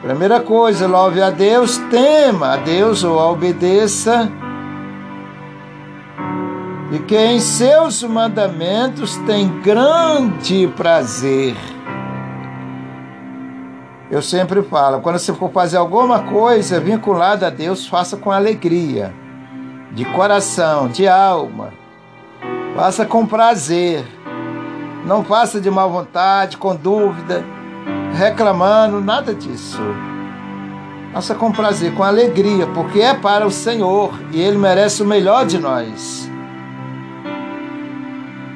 primeira 0.00 0.38
coisa, 0.38 0.86
louve 0.86 1.20
a 1.20 1.30
Deus, 1.30 1.78
tema 1.90 2.52
a 2.52 2.56
Deus 2.58 3.02
ou 3.02 3.18
a 3.18 3.28
obedeça. 3.28 4.30
E 6.92 7.00
que 7.00 7.16
em 7.16 7.40
seus 7.40 8.04
mandamentos 8.04 9.16
tem 9.26 9.48
grande 9.62 10.68
prazer. 10.76 11.56
Eu 14.08 14.22
sempre 14.22 14.62
falo, 14.62 15.00
quando 15.00 15.18
você 15.18 15.34
for 15.34 15.50
fazer 15.50 15.78
alguma 15.78 16.22
coisa 16.22 16.78
vinculada 16.78 17.48
a 17.48 17.50
Deus, 17.50 17.84
faça 17.84 18.16
com 18.16 18.30
alegria, 18.30 19.12
de 19.90 20.04
coração, 20.04 20.86
de 20.86 21.08
alma. 21.08 21.72
Faça 22.76 23.04
com 23.04 23.26
prazer. 23.26 24.17
Não 25.08 25.24
faça 25.24 25.58
de 25.58 25.70
má 25.70 25.86
vontade, 25.86 26.58
com 26.58 26.76
dúvida, 26.76 27.42
reclamando, 28.12 29.00
nada 29.00 29.32
disso. 29.32 29.80
Faça 31.14 31.34
com 31.34 31.50
prazer, 31.50 31.94
com 31.94 32.02
alegria, 32.02 32.66
porque 32.66 33.00
é 33.00 33.14
para 33.14 33.46
o 33.46 33.50
Senhor 33.50 34.12
e 34.30 34.38
Ele 34.38 34.58
merece 34.58 35.02
o 35.02 35.06
melhor 35.06 35.46
de 35.46 35.58
nós. 35.58 36.30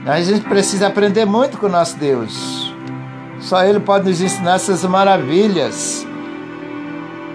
A 0.05 0.21
gente 0.21 0.45
precisa 0.47 0.89
aprender 0.89 1.25
muito 1.25 1.57
com 1.57 1.65
o 1.65 1.71
nosso 1.71 1.97
Deus. 1.97 2.75
Só 3.41 3.65
Ele 3.65 3.81
pode 3.81 4.11
nos 4.11 4.21
ensinar 4.21 4.57
essas 4.57 4.85
maravilhas, 4.85 6.07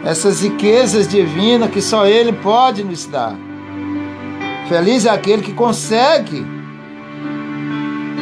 essas 0.05 0.43
riquezas 0.43 1.07
divinas 1.07 1.71
que 1.71 1.81
só 1.81 2.05
Ele 2.05 2.33
pode 2.33 2.83
nos 2.83 3.07
dar. 3.07 3.33
Feliz 4.69 5.07
é 5.07 5.09
aquele 5.09 5.41
que 5.41 5.53
consegue 5.53 6.56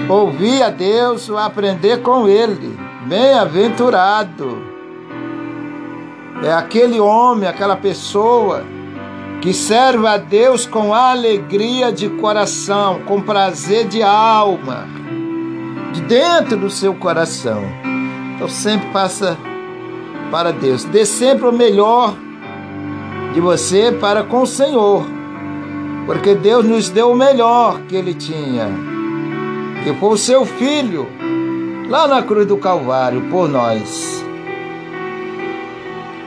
ouvir 0.10 0.64
a 0.64 0.70
Deus 0.70 1.30
aprender 1.30 2.02
com 2.02 2.28
Ele. 2.28 2.78
Bem-aventurado 3.08 4.58
é 6.44 6.52
aquele 6.52 7.00
homem, 7.00 7.48
aquela 7.48 7.76
pessoa 7.76 8.64
que 9.42 9.54
serve 9.54 10.08
a 10.08 10.18
Deus 10.18 10.66
com 10.66 10.94
alegria 10.94 11.92
de 11.92 12.10
coração, 12.10 13.02
com 13.06 13.22
prazer 13.22 13.88
de 13.88 14.02
alma 14.02 14.88
de 15.94 16.02
dentro 16.02 16.58
do 16.58 16.70
seu 16.70 16.94
coração. 16.96 17.64
Então 18.36 18.50
sempre 18.50 18.90
faça 18.92 19.38
para 20.30 20.52
Deus. 20.52 20.84
Dê 20.84 21.06
sempre 21.06 21.48
o 21.48 21.54
melhor 21.54 22.16
de 23.34 23.40
você 23.40 23.92
para 23.92 24.24
com 24.24 24.42
o 24.42 24.48
Senhor. 24.48 25.06
Porque 26.06 26.36
Deus 26.36 26.66
nos 26.66 26.90
deu 26.90 27.12
o 27.12 27.16
melhor 27.16 27.80
que 27.88 27.96
Ele 27.96 28.14
tinha. 28.14 28.95
Que 29.86 29.94
foi 29.94 30.10
o 30.10 30.18
seu 30.18 30.46
Filho, 30.46 31.08
lá 31.88 32.06
na 32.10 32.22
cruz 32.22 32.46
do 32.46 32.58
Calvário, 32.58 33.22
por 33.30 33.48
nós. 33.48 34.22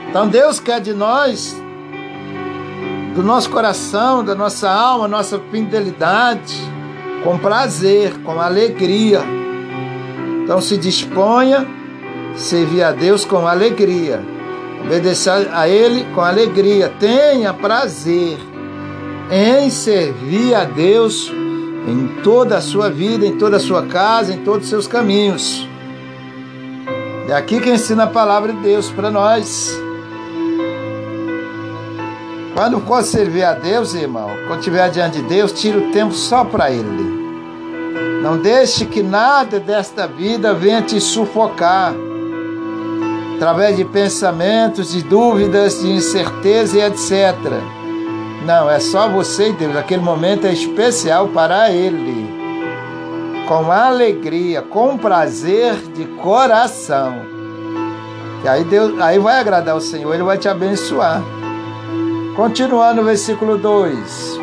Então 0.09 0.27
Deus 0.27 0.59
quer 0.59 0.81
de 0.81 0.95
nós, 0.95 1.55
do 3.13 3.21
nosso 3.21 3.51
coração, 3.51 4.23
da 4.23 4.33
nossa 4.33 4.67
alma, 4.67 5.07
nossa 5.07 5.39
fidelidade, 5.51 6.57
com 7.23 7.37
prazer, 7.37 8.17
com 8.23 8.41
alegria 8.41 9.21
então 10.49 10.59
se 10.59 10.77
disponha 10.77 11.63
servir 12.35 12.81
a 12.81 12.91
Deus 12.91 13.23
com 13.23 13.47
alegria, 13.47 14.19
obedecer 14.83 15.47
a 15.53 15.69
Ele 15.69 16.03
com 16.15 16.21
alegria, 16.21 16.91
tenha 16.99 17.53
prazer 17.53 18.39
em 19.29 19.69
servir 19.69 20.55
a 20.55 20.63
Deus 20.63 21.31
em 21.89 22.21
toda 22.23 22.57
a 22.57 22.61
sua 22.61 22.89
vida, 22.89 23.25
em 23.25 23.37
toda 23.37 23.57
a 23.57 23.59
sua 23.59 23.85
casa, 23.87 24.33
em 24.33 24.43
todos 24.43 24.63
os 24.63 24.69
seus 24.69 24.87
caminhos. 24.87 25.67
É 27.27 27.33
aqui 27.33 27.59
que 27.59 27.69
ensina 27.69 28.03
a 28.03 28.07
palavra 28.07 28.53
de 28.53 28.59
Deus 28.61 28.89
para 28.89 29.09
nós. 29.09 29.71
Quando 32.53 32.79
for 32.81 33.03
servir 33.03 33.43
a 33.43 33.53
Deus, 33.53 33.93
irmão, 33.93 34.29
quando 34.47 34.59
estiver 34.59 34.89
diante 34.89 35.21
de 35.21 35.27
Deus, 35.27 35.51
tira 35.51 35.77
o 35.77 35.91
tempo 35.91 36.13
só 36.13 36.43
para 36.43 36.71
Ele. 36.71 37.19
Não 38.21 38.37
deixe 38.37 38.85
que 38.85 39.01
nada 39.01 39.59
desta 39.59 40.05
vida 40.07 40.53
venha 40.53 40.81
te 40.81 40.99
sufocar 40.99 41.93
através 43.35 43.77
de 43.77 43.85
pensamentos, 43.85 44.91
de 44.91 45.01
dúvidas, 45.01 45.79
de 45.79 45.89
incerteza 45.89 46.77
e 46.77 46.81
etc. 46.81 47.78
Não, 48.49 48.67
é 48.67 48.79
só 48.79 49.07
você 49.07 49.49
e 49.49 49.53
Deus. 49.53 49.75
Aquele 49.75 50.01
momento 50.01 50.47
é 50.47 50.51
especial 50.51 51.27
para 51.27 51.69
Ele. 51.69 52.27
Com 53.47 53.71
alegria, 53.71 54.63
com 54.63 54.97
prazer 54.97 55.75
de 55.93 56.05
coração. 56.05 57.13
E 58.43 58.47
aí, 58.47 58.63
Deus, 58.63 58.99
aí 58.99 59.19
vai 59.19 59.39
agradar 59.39 59.75
o 59.75 59.79
Senhor, 59.79 60.11
Ele 60.15 60.23
vai 60.23 60.39
te 60.39 60.49
abençoar. 60.49 61.21
Continuando 62.35 63.01
no 63.01 63.03
versículo 63.03 63.55
2. 63.55 64.39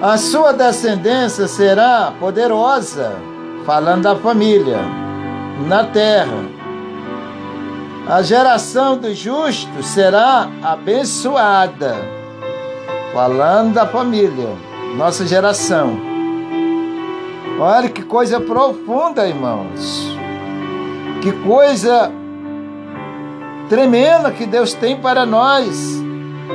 A 0.00 0.16
sua 0.16 0.52
descendência 0.52 1.48
será 1.48 2.12
poderosa, 2.20 3.16
falando 3.66 4.02
da 4.02 4.14
família, 4.14 4.78
na 5.66 5.86
terra. 5.86 6.61
A 8.08 8.20
geração 8.20 8.96
dos 8.96 9.16
justos 9.16 9.86
será 9.86 10.48
abençoada, 10.60 11.94
falando 13.14 13.74
da 13.74 13.86
família, 13.86 14.48
nossa 14.96 15.24
geração. 15.24 15.96
Olha 17.60 17.88
que 17.88 18.02
coisa 18.02 18.40
profunda, 18.40 19.26
irmãos. 19.26 20.16
Que 21.22 21.30
coisa 21.30 22.10
tremenda 23.68 24.32
que 24.32 24.46
Deus 24.46 24.74
tem 24.74 24.96
para 24.96 25.24
nós 25.24 26.02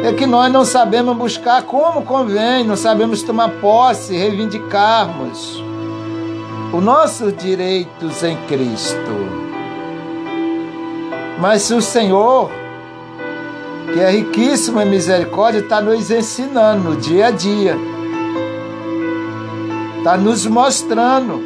é 0.03 0.11
que 0.11 0.25
nós 0.25 0.51
não 0.51 0.65
sabemos 0.65 1.15
buscar 1.15 1.63
como 1.63 2.01
convém, 2.01 2.65
não 2.65 2.75
sabemos 2.75 3.23
tomar 3.23 3.49
posse, 3.61 4.13
reivindicarmos 4.13 5.63
os 6.73 6.83
nossos 6.83 7.33
direitos 7.37 8.21
em 8.21 8.35
Cristo. 8.47 9.36
Mas 11.39 11.61
se 11.61 11.73
o 11.73 11.81
Senhor, 11.81 12.49
que 13.93 13.99
é 13.99 14.09
riquíssimo 14.09 14.81
em 14.81 14.89
misericórdia, 14.89 15.59
está 15.59 15.79
nos 15.79 16.09
ensinando 16.09 16.95
dia 16.95 17.27
a 17.27 17.31
dia, 17.31 17.77
está 19.97 20.17
nos 20.17 20.47
mostrando. 20.47 21.45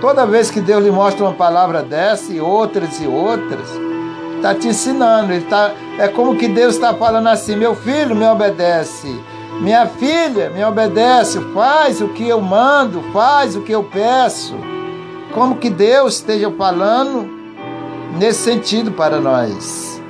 Toda 0.00 0.24
vez 0.24 0.50
que 0.50 0.60
Deus 0.60 0.84
lhe 0.84 0.90
mostra 0.90 1.24
uma 1.24 1.34
palavra 1.34 1.82
dessa 1.82 2.32
e 2.32 2.40
outras 2.40 3.00
e 3.00 3.06
outras, 3.08 3.68
está 4.36 4.54
te 4.54 4.68
ensinando. 4.68 5.32
Ele 5.32 5.44
tá, 5.44 5.72
é 5.98 6.06
como 6.06 6.36
que 6.36 6.46
Deus 6.46 6.76
está 6.76 6.94
falando 6.94 7.26
assim: 7.26 7.56
meu 7.56 7.74
filho 7.74 8.14
me 8.14 8.24
obedece, 8.24 9.20
minha 9.60 9.86
filha 9.86 10.50
me 10.50 10.64
obedece, 10.64 11.40
faz 11.52 12.00
o 12.00 12.08
que 12.08 12.28
eu 12.28 12.40
mando, 12.40 13.02
faz 13.12 13.56
o 13.56 13.62
que 13.62 13.72
eu 13.72 13.82
peço. 13.82 14.54
como 15.34 15.56
que 15.56 15.68
Deus 15.68 16.14
esteja 16.14 16.50
falando 16.52 17.37
nesse 18.16 18.40
sentido 18.40 18.92
para 18.92 19.20
nós. 19.20 20.00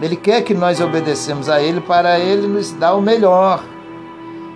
Ele 0.00 0.16
quer 0.16 0.42
que 0.42 0.54
nós 0.54 0.80
obedecemos 0.80 1.48
a 1.48 1.60
Ele 1.60 1.80
para 1.80 2.18
Ele 2.18 2.46
nos 2.46 2.72
dar 2.72 2.94
o 2.94 3.02
melhor. 3.02 3.62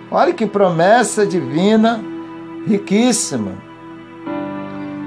Olha 0.09 0.33
que 0.33 0.45
promessa 0.45 1.25
divina, 1.25 2.03
riquíssima. 2.67 3.53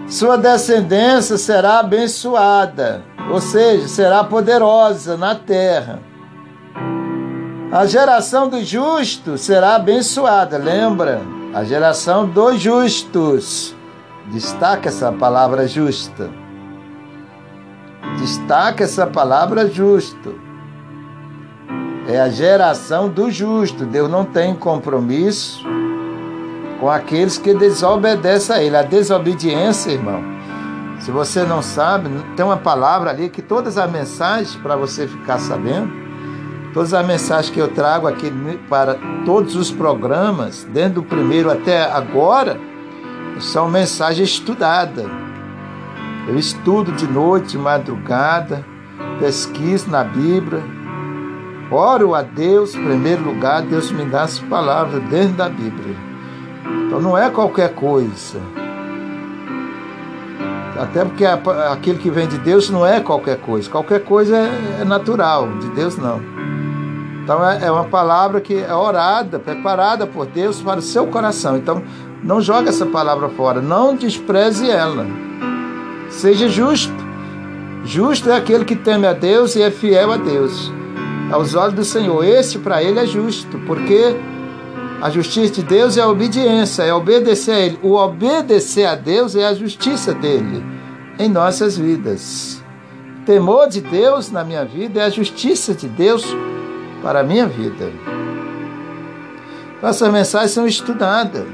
Sua 0.07 0.37
descendência 0.37 1.37
será 1.37 1.81
abençoada, 1.81 3.05
ou 3.31 3.41
seja, 3.41 3.89
será 3.89 4.25
poderosa 4.25 5.17
na 5.17 5.35
terra. 5.35 6.01
A 7.71 7.85
geração 7.85 8.49
dos 8.49 8.67
justos 8.67 9.43
será 9.43 9.75
abençoada, 9.75 10.57
lembra? 10.57 11.21
A 11.53 11.65
geração 11.65 12.27
dos 12.27 12.59
justos. 12.61 13.75
Destaca 14.33 14.89
essa 14.89 15.13
palavra 15.13 15.67
justa. 15.69 16.31
Destaca 18.19 18.85
essa 18.85 19.07
palavra 19.07 19.69
justo. 19.69 20.35
É 22.07 22.21
a 22.21 22.29
geração 22.29 23.09
do 23.09 23.31
justo. 23.31 23.85
Deus 23.85 24.11
não 24.11 24.25
tem 24.25 24.55
compromisso 24.55 25.65
com 26.81 26.91
aqueles 26.91 27.39
que 27.39 27.55
desobedecem 27.55 28.57
a 28.57 28.63
Ele. 28.63 28.77
A 28.77 28.83
desobediência, 28.83 29.91
irmão. 29.91 30.23
Se 31.01 31.11
você 31.11 31.45
não 31.45 31.63
sabe, 31.63 32.11
tem 32.37 32.45
uma 32.45 32.57
palavra 32.57 33.11
ali 33.11 33.29
que 33.29 33.43
todas 33.43 33.79
as 33.79 33.91
mensagens, 33.91 34.57
para 34.57 34.75
você 34.75 35.07
ficar 35.07 35.39
sabendo, 35.39 36.09
Todas 36.73 36.93
as 36.93 37.07
mensagens 37.07 37.51
que 37.51 37.61
eu 37.61 37.69
trago 37.69 38.07
aqui 38.07 38.31
para 38.69 38.97
todos 39.25 39.57
os 39.57 39.71
programas, 39.71 40.65
desde 40.65 40.99
o 40.99 41.03
primeiro 41.03 41.51
até 41.51 41.83
agora, 41.83 42.57
são 43.41 43.69
mensagens 43.69 44.29
estudadas. 44.29 45.07
Eu 46.29 46.37
estudo 46.37 46.93
de 46.93 47.07
noite, 47.07 47.53
de 47.53 47.59
madrugada, 47.59 48.63
pesquiso 49.19 49.91
na 49.91 50.05
Bíblia, 50.05 50.63
oro 51.71 52.15
a 52.15 52.21
Deus, 52.21 52.75
em 52.75 52.85
primeiro 52.85 53.25
lugar, 53.25 53.63
Deus 53.63 53.91
me 53.91 54.05
dá 54.05 54.25
as 54.25 54.39
palavras 54.39 55.03
dentro 55.05 55.37
da 55.37 55.49
Bíblia. 55.49 55.97
Então 56.87 57.01
não 57.01 57.17
é 57.17 57.31
qualquer 57.31 57.75
coisa. 57.75 58.39
Até 60.79 61.03
porque 61.03 61.25
aquilo 61.25 61.99
que 61.99 62.11
vem 62.11 62.29
de 62.29 62.37
Deus 62.37 62.69
não 62.69 62.85
é 62.85 63.01
qualquer 63.01 63.39
coisa. 63.41 63.71
Qualquer 63.71 64.05
coisa 64.05 64.37
é 64.37 64.85
natural, 64.85 65.49
de 65.59 65.71
Deus 65.71 65.97
não. 65.97 66.21
Então 67.25 67.43
é, 67.49 67.65
é 67.65 67.73
uma 67.73 67.85
palavra 67.85 68.39
que 68.39 68.55
é 68.55 68.75
orada, 68.75 69.39
preparada 69.39 70.07
por 70.07 70.27
Deus 70.27 70.61
para 70.61 70.79
o 70.79 70.83
seu 70.83 71.07
coração. 71.07 71.57
Então 71.57 71.83
não 72.23 72.39
joga 72.39 72.69
essa 72.69 72.85
palavra 72.85 73.31
fora, 73.31 73.63
não 73.63 73.97
despreze 73.97 74.71
ela. 74.71 75.07
Seja 76.09 76.49
justo. 76.49 76.93
Justo 77.85 78.31
é 78.31 78.37
aquele 78.37 78.65
que 78.65 78.77
teme 78.77 79.07
a 79.07 79.13
Deus 79.13 79.57
e 79.57 79.63
é 79.63 79.71
fiel 79.71 80.13
a 80.13 80.17
Deus. 80.17 80.73
Aos 81.31 81.55
olhos 81.55 81.75
do 81.75 81.85
Senhor, 81.85 82.25
esse 82.25 82.59
para 82.59 82.83
ele 82.83 82.99
é 82.99 83.07
justo, 83.07 83.59
porque 83.67 84.17
a 85.01 85.11
justiça 85.11 85.55
de 85.55 85.63
Deus 85.63 85.97
é 85.97 86.01
a 86.01 86.09
obediência, 86.09 86.83
é 86.83 86.93
obedecer 86.93 87.53
a 87.53 87.61
Ele. 87.61 87.79
O 87.83 87.95
obedecer 87.95 88.85
a 88.85 88.97
Deus 88.97 89.37
é 89.37 89.47
a 89.47 89.55
justiça 89.55 90.13
dele 90.13 90.65
em 91.19 91.29
nossas 91.29 91.79
vidas. 91.79 92.63
Temor 93.25 93.69
de 93.69 93.81
Deus 93.81 94.33
na 94.33 94.43
minha 94.43 94.65
vida 94.65 95.01
é 95.01 95.05
a 95.05 95.11
justiça 95.11 95.73
de 95.73 95.87
Deus 95.89 96.25
para 97.01 97.21
a 97.21 97.23
minha 97.23 97.47
vida. 97.47 97.93
Essas 99.81 100.11
mensagens 100.11 100.51
são 100.51 100.67
estudadas. 100.67 101.47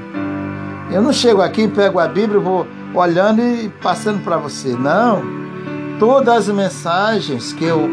Eu 0.91 1.01
não 1.01 1.13
chego 1.13 1.41
aqui, 1.41 1.67
pego 1.67 1.99
a 1.99 2.07
Bíblia, 2.07 2.39
vou 2.39 2.65
olhando 2.95 3.41
e 3.41 3.69
passando 3.81 4.23
para 4.23 4.37
você. 4.37 4.69
Não. 4.69 5.21
Todas 5.99 6.49
as 6.49 6.55
mensagens 6.55 7.53
que 7.53 7.63
eu 7.65 7.89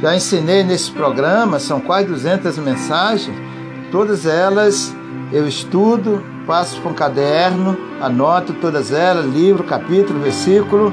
já 0.00 0.14
ensinei 0.14 0.62
nesse 0.62 0.90
programa, 0.92 1.58
são 1.58 1.80
quase 1.80 2.06
200 2.06 2.56
mensagens, 2.58 3.36
todas 3.90 4.26
elas 4.26 4.94
eu 5.32 5.46
estudo, 5.46 6.24
passo 6.46 6.80
para 6.80 6.90
um 6.90 6.94
caderno, 6.94 7.76
anoto 8.00 8.54
todas 8.54 8.92
elas, 8.92 9.26
livro, 9.26 9.64
capítulo, 9.64 10.20
versículo, 10.20 10.92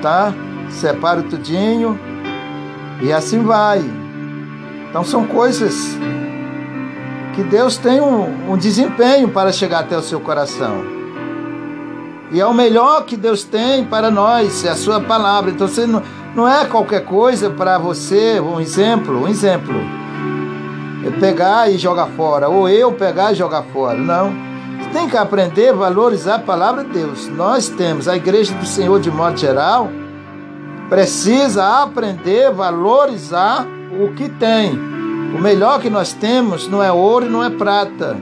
tá? 0.00 0.32
Separo 0.68 1.24
tudinho 1.24 1.98
e 3.00 3.12
assim 3.12 3.42
vai. 3.42 3.82
Então 4.88 5.02
são 5.02 5.26
coisas 5.26 5.96
que 7.34 7.42
Deus 7.42 7.76
tem 7.76 8.00
um, 8.00 8.52
um 8.52 8.56
desempenho 8.56 9.28
para 9.28 9.50
chegar 9.50 9.80
até 9.80 9.96
o 9.96 10.02
seu 10.02 10.20
coração. 10.20 10.99
E 12.32 12.40
é 12.40 12.46
o 12.46 12.54
melhor 12.54 13.04
que 13.04 13.16
Deus 13.16 13.42
tem 13.42 13.84
para 13.84 14.10
nós, 14.10 14.64
é 14.64 14.70
a 14.70 14.76
sua 14.76 15.00
palavra. 15.00 15.50
Então 15.50 15.66
você 15.66 15.86
não, 15.86 16.02
não 16.34 16.48
é 16.48 16.64
qualquer 16.64 17.04
coisa 17.04 17.50
para 17.50 17.76
você, 17.76 18.40
um 18.40 18.60
exemplo, 18.60 19.22
um 19.22 19.28
exemplo. 19.28 19.74
É 21.04 21.10
pegar 21.18 21.70
e 21.70 21.76
jogar 21.76 22.06
fora, 22.08 22.48
ou 22.48 22.68
eu 22.68 22.92
pegar 22.92 23.32
e 23.32 23.34
jogar 23.34 23.62
fora. 23.72 23.98
Não. 23.98 24.32
Você 24.78 24.90
tem 24.90 25.08
que 25.08 25.16
aprender 25.16 25.70
a 25.70 25.74
valorizar 25.74 26.36
a 26.36 26.40
palavra 26.40 26.84
de 26.84 26.90
Deus. 26.90 27.26
Nós 27.28 27.68
temos, 27.68 28.06
a 28.06 28.16
igreja 28.16 28.54
do 28.54 28.66
Senhor 28.66 29.00
de 29.00 29.10
modo 29.10 29.36
geral, 29.36 29.90
precisa 30.88 31.82
aprender 31.82 32.46
a 32.46 32.50
valorizar 32.50 33.66
o 34.00 34.12
que 34.14 34.28
tem. 34.28 34.72
O 35.34 35.40
melhor 35.40 35.80
que 35.80 35.90
nós 35.90 36.12
temos 36.12 36.68
não 36.68 36.82
é 36.82 36.92
ouro 36.92 37.26
e 37.26 37.28
não 37.28 37.42
é 37.42 37.50
prata. 37.50 38.16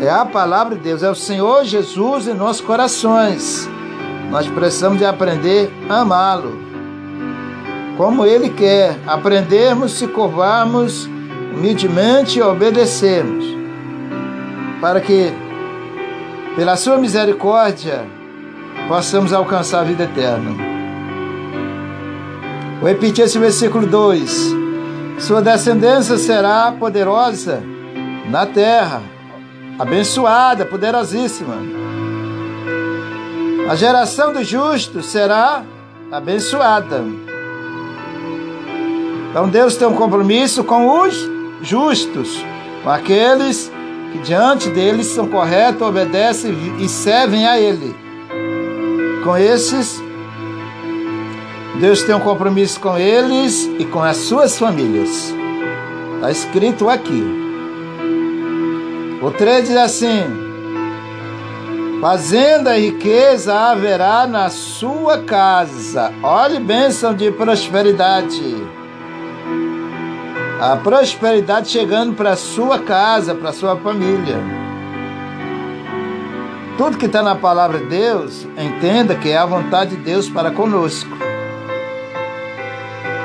É 0.00 0.08
a 0.08 0.24
palavra 0.24 0.76
de 0.76 0.82
Deus, 0.82 1.02
é 1.02 1.10
o 1.10 1.14
Senhor 1.14 1.64
Jesus 1.64 2.28
em 2.28 2.34
nossos 2.34 2.60
corações. 2.60 3.68
Nós 4.30 4.46
precisamos 4.46 4.98
de 4.98 5.04
aprender 5.04 5.72
a 5.88 6.02
amá-lo. 6.02 6.56
Como 7.96 8.24
Ele 8.24 8.48
quer, 8.48 8.96
aprendermos, 9.06 9.98
se 9.98 10.06
curvarmos 10.06 11.06
humildemente 11.52 12.38
e 12.38 12.42
obedecermos. 12.42 13.44
Para 14.80 15.00
que, 15.00 15.32
pela 16.54 16.76
Sua 16.76 16.96
misericórdia, 16.96 18.06
possamos 18.86 19.32
alcançar 19.32 19.80
a 19.80 19.84
vida 19.84 20.04
eterna. 20.04 20.52
Vou 22.78 22.88
repetir 22.88 23.24
esse 23.24 23.38
versículo 23.38 23.84
2. 23.84 24.54
Sua 25.18 25.42
descendência 25.42 26.16
será 26.16 26.70
poderosa 26.70 27.60
na 28.30 28.46
terra, 28.46 29.02
abençoada, 29.78 30.64
poderosíssima. 30.64 31.56
A 33.70 33.74
geração 33.76 34.32
dos 34.32 34.46
justos 34.46 35.06
será 35.06 35.62
abençoada. 36.10 37.04
Então 39.30 39.48
Deus 39.48 39.76
tem 39.76 39.86
um 39.86 39.94
compromisso 39.94 40.64
com 40.64 41.02
os 41.02 41.14
justos, 41.62 42.44
com 42.82 42.90
aqueles 42.90 43.70
que 44.12 44.18
diante 44.18 44.70
deles 44.70 45.06
são 45.06 45.28
corretos, 45.28 45.82
obedecem 45.82 46.54
e 46.78 46.88
servem 46.88 47.46
a 47.46 47.60
Ele. 47.60 47.94
Com 49.22 49.36
esses 49.36 50.02
Deus 51.80 52.02
tem 52.02 52.14
um 52.14 52.20
compromisso 52.20 52.80
com 52.80 52.98
eles 52.98 53.70
e 53.78 53.84
com 53.84 54.02
as 54.02 54.16
suas 54.16 54.58
famílias. 54.58 55.32
Está 56.16 56.30
escrito 56.30 56.88
aqui. 56.88 57.37
O 59.20 59.32
3 59.32 59.66
diz 59.66 59.76
assim: 59.76 60.24
Fazenda 62.00 62.78
e 62.78 62.90
riqueza 62.90 63.52
haverá 63.52 64.28
na 64.28 64.48
sua 64.48 65.18
casa. 65.18 66.12
Olhe 66.22 66.60
bênção 66.60 67.12
de 67.12 67.32
prosperidade. 67.32 68.56
A 70.60 70.76
prosperidade 70.76 71.68
chegando 71.68 72.14
para 72.14 72.36
sua 72.36 72.78
casa, 72.78 73.34
para 73.34 73.52
sua 73.52 73.76
família. 73.76 74.36
Tudo 76.76 76.96
que 76.96 77.06
está 77.06 77.20
na 77.20 77.34
palavra 77.34 77.78
de 77.78 77.86
Deus, 77.86 78.46
entenda 78.56 79.16
que 79.16 79.30
é 79.30 79.36
a 79.36 79.44
vontade 79.44 79.96
de 79.96 80.02
Deus 80.02 80.28
para 80.28 80.52
conosco. 80.52 81.10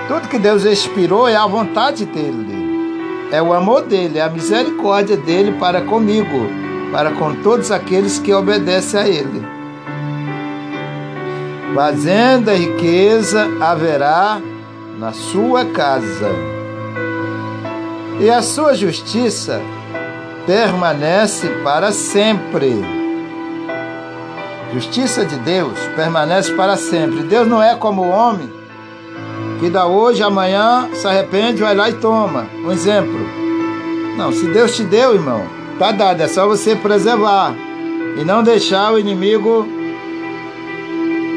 Tudo 0.08 0.28
que 0.28 0.40
Deus 0.40 0.66
expirou 0.66 1.28
é 1.28 1.36
a 1.36 1.46
vontade 1.46 2.06
dele, 2.06 2.63
é 3.34 3.42
o 3.42 3.52
amor 3.52 3.82
dele, 3.82 4.20
é 4.20 4.22
a 4.22 4.30
misericórdia 4.30 5.18
dele 5.18 5.54
para 5.54 5.82
comigo, 5.82 6.48
para 6.92 7.10
com 7.14 7.34
todos 7.42 7.72
aqueles 7.72 8.20
que 8.20 8.32
obedecem 8.32 9.00
a 9.00 9.08
ele. 9.08 9.44
Fazenda 11.74 12.54
e 12.54 12.60
riqueza 12.60 13.48
haverá 13.60 14.40
na 15.00 15.14
sua 15.14 15.66
casa, 15.66 16.30
e 18.20 18.30
a 18.30 18.44
sua 18.44 18.76
justiça 18.76 19.60
permanece 20.46 21.48
para 21.64 21.92
sempre. 21.92 22.86
Justiça 24.76 25.26
de 25.26 25.38
Deus 25.38 25.80
permanece 25.96 26.54
para 26.54 26.78
sempre. 26.78 27.24
Deus 27.24 27.48
não 27.48 27.64
é 27.64 27.76
como 27.76 28.04
o 28.04 28.10
homem 28.10 28.63
que 29.64 29.70
dá 29.70 29.88
hoje, 29.88 30.22
amanhã 30.22 30.90
se 30.94 31.08
arrepende, 31.08 31.62
vai 31.62 31.74
lá 31.74 31.90
e 31.90 31.94
toma. 31.94 32.50
Um 32.66 32.70
exemplo. 32.70 33.18
Não, 34.18 34.30
se 34.34 34.46
Deus 34.48 34.76
te 34.76 34.84
deu, 34.84 35.14
irmão, 35.14 35.46
tá 35.80 35.94
dado, 35.94 36.20
é 36.20 36.28
só 36.28 36.46
você 36.46 36.76
preservar 36.76 37.56
e 38.20 38.26
não 38.26 38.44
deixar 38.44 38.92
o 38.92 39.00
inimigo 39.00 39.66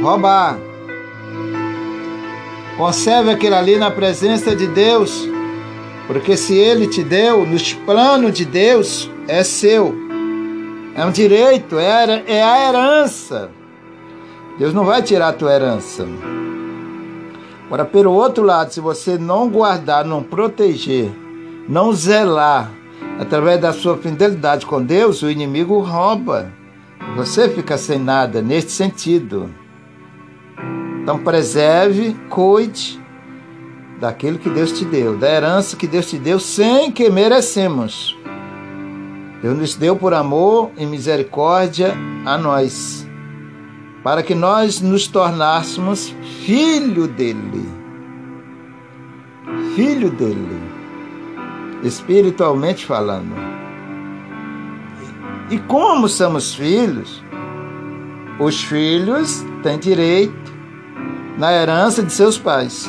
roubar. 0.03 0.59
Conserve 2.77 3.31
aquilo 3.31 3.55
ali 3.55 3.77
na 3.77 3.93
presença 3.93 4.57
de 4.57 4.67
Deus, 4.67 5.29
porque 6.09 6.37
se 6.37 6.59
Ele 6.59 6.89
te 6.89 7.05
deu, 7.05 7.47
nos 7.47 7.73
planos 7.75 8.33
de 8.33 8.45
Deus, 8.45 9.09
é 9.29 9.45
seu. 9.45 9.95
É 10.97 11.07
um 11.07 11.13
direito, 11.13 11.79
é, 11.79 12.25
é 12.27 12.43
a 12.43 12.69
herança. 12.69 13.53
Deus 14.59 14.75
não 14.75 14.85
vai 14.85 15.01
tirar 15.01 15.29
a 15.29 15.33
tua 15.33 15.55
herança. 15.55 16.09
Agora, 17.67 17.85
pelo 17.85 18.13
outro 18.13 18.45
lado, 18.45 18.73
se 18.73 18.81
você 18.81 19.19
não 19.19 19.51
guardar, 19.51 20.05
não 20.05 20.23
proteger, 20.23 21.11
não 21.69 21.93
zelar, 21.93 22.71
através 23.19 23.61
da 23.61 23.73
sua 23.73 23.97
fidelidade 23.97 24.65
com 24.65 24.83
Deus, 24.83 25.23
o 25.23 25.31
inimigo 25.31 25.81
rouba. 25.81 26.53
Você 27.17 27.49
fica 27.49 27.77
sem 27.77 27.99
nada 27.99 28.41
neste 28.41 28.71
sentido. 28.71 29.51
Então, 31.03 31.19
preserve, 31.19 32.15
cuide 32.29 33.01
daquilo 34.01 34.39
que 34.39 34.51
Deus 34.51 34.73
te 34.73 34.85
deu, 34.85 35.17
da 35.17 35.29
herança 35.29 35.77
que 35.77 35.87
Deus 35.87 36.09
te 36.09 36.19
deu 36.19 36.39
sem 36.39 36.93
que 36.93 37.11
merecemos. 37.11 38.17
Deus 39.43 39.59
nos 39.59 39.75
deu 39.75 39.97
por 39.97 40.15
amor 40.15 40.71
e 40.77 40.87
misericórdia 40.87 41.95
a 42.25 42.39
nós 42.39 43.06
para 44.07 44.23
que 44.23 44.37
nós 44.37 44.81
nos 44.81 45.09
tornássemos 45.09 46.15
filho 46.45 47.09
dele. 47.09 47.69
Filho 49.75 50.11
dele, 50.11 50.63
espiritualmente 51.83 52.87
falando. 52.87 53.35
E 55.51 55.59
como 55.59 56.09
somos 56.09 56.55
filhos, 56.55 57.21
os 58.39 58.63
filhos 58.63 59.45
têm 59.65 59.77
direito 59.77 60.53
na 61.37 61.53
herança 61.53 62.01
de 62.01 62.13
seus 62.13 62.39
pais. 62.39 62.89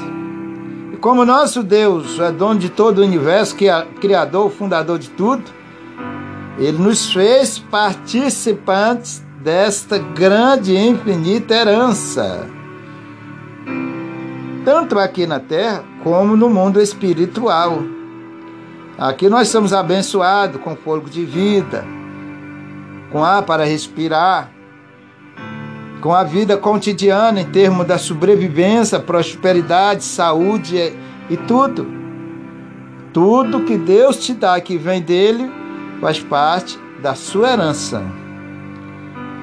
E 0.93 0.97
como 0.97 1.25
nosso 1.25 1.63
Deus 1.63 2.19
é 2.19 2.31
dono 2.31 2.59
de 2.59 2.69
todo 2.69 2.99
o 2.99 3.03
universo, 3.03 3.55
que 3.55 3.67
é 3.67 3.87
criador, 3.99 4.51
fundador 4.51 4.99
de 4.99 5.09
tudo, 5.09 5.45
ele 6.59 6.77
nos 6.77 7.11
fez 7.11 7.57
participantes 7.57 9.25
desta 9.47 9.97
grande 9.97 10.73
e 10.73 10.89
infinita 10.89 11.55
herança, 11.55 12.45
tanto 14.65 14.99
aqui 14.99 15.25
na 15.25 15.39
terra 15.39 15.85
como 16.03 16.35
no 16.35 16.49
mundo 16.49 16.81
espiritual. 16.81 17.81
Aqui 18.97 19.29
nós 19.29 19.47
somos 19.47 19.71
abençoados 19.71 20.59
com 20.61 20.75
fogo 20.75 21.09
de 21.09 21.23
vida, 21.23 21.85
com 23.09 23.23
ar 23.23 23.43
para 23.43 23.63
respirar, 23.63 24.51
com 26.01 26.13
a 26.13 26.25
vida 26.25 26.57
cotidiana 26.57 27.39
em 27.39 27.49
termos 27.49 27.87
da 27.87 27.97
sobrevivência, 27.97 28.99
prosperidade, 28.99 30.03
saúde 30.03 30.93
e 31.29 31.37
tudo. 31.37 31.87
Tudo 33.13 33.63
que 33.63 33.77
Deus 33.77 34.17
te 34.17 34.33
dá 34.33 34.59
que 34.59 34.77
vem 34.77 35.01
dele 35.01 35.49
faz 36.01 36.19
parte 36.19 36.77
da 37.01 37.15
sua 37.15 37.53
herança. 37.53 38.26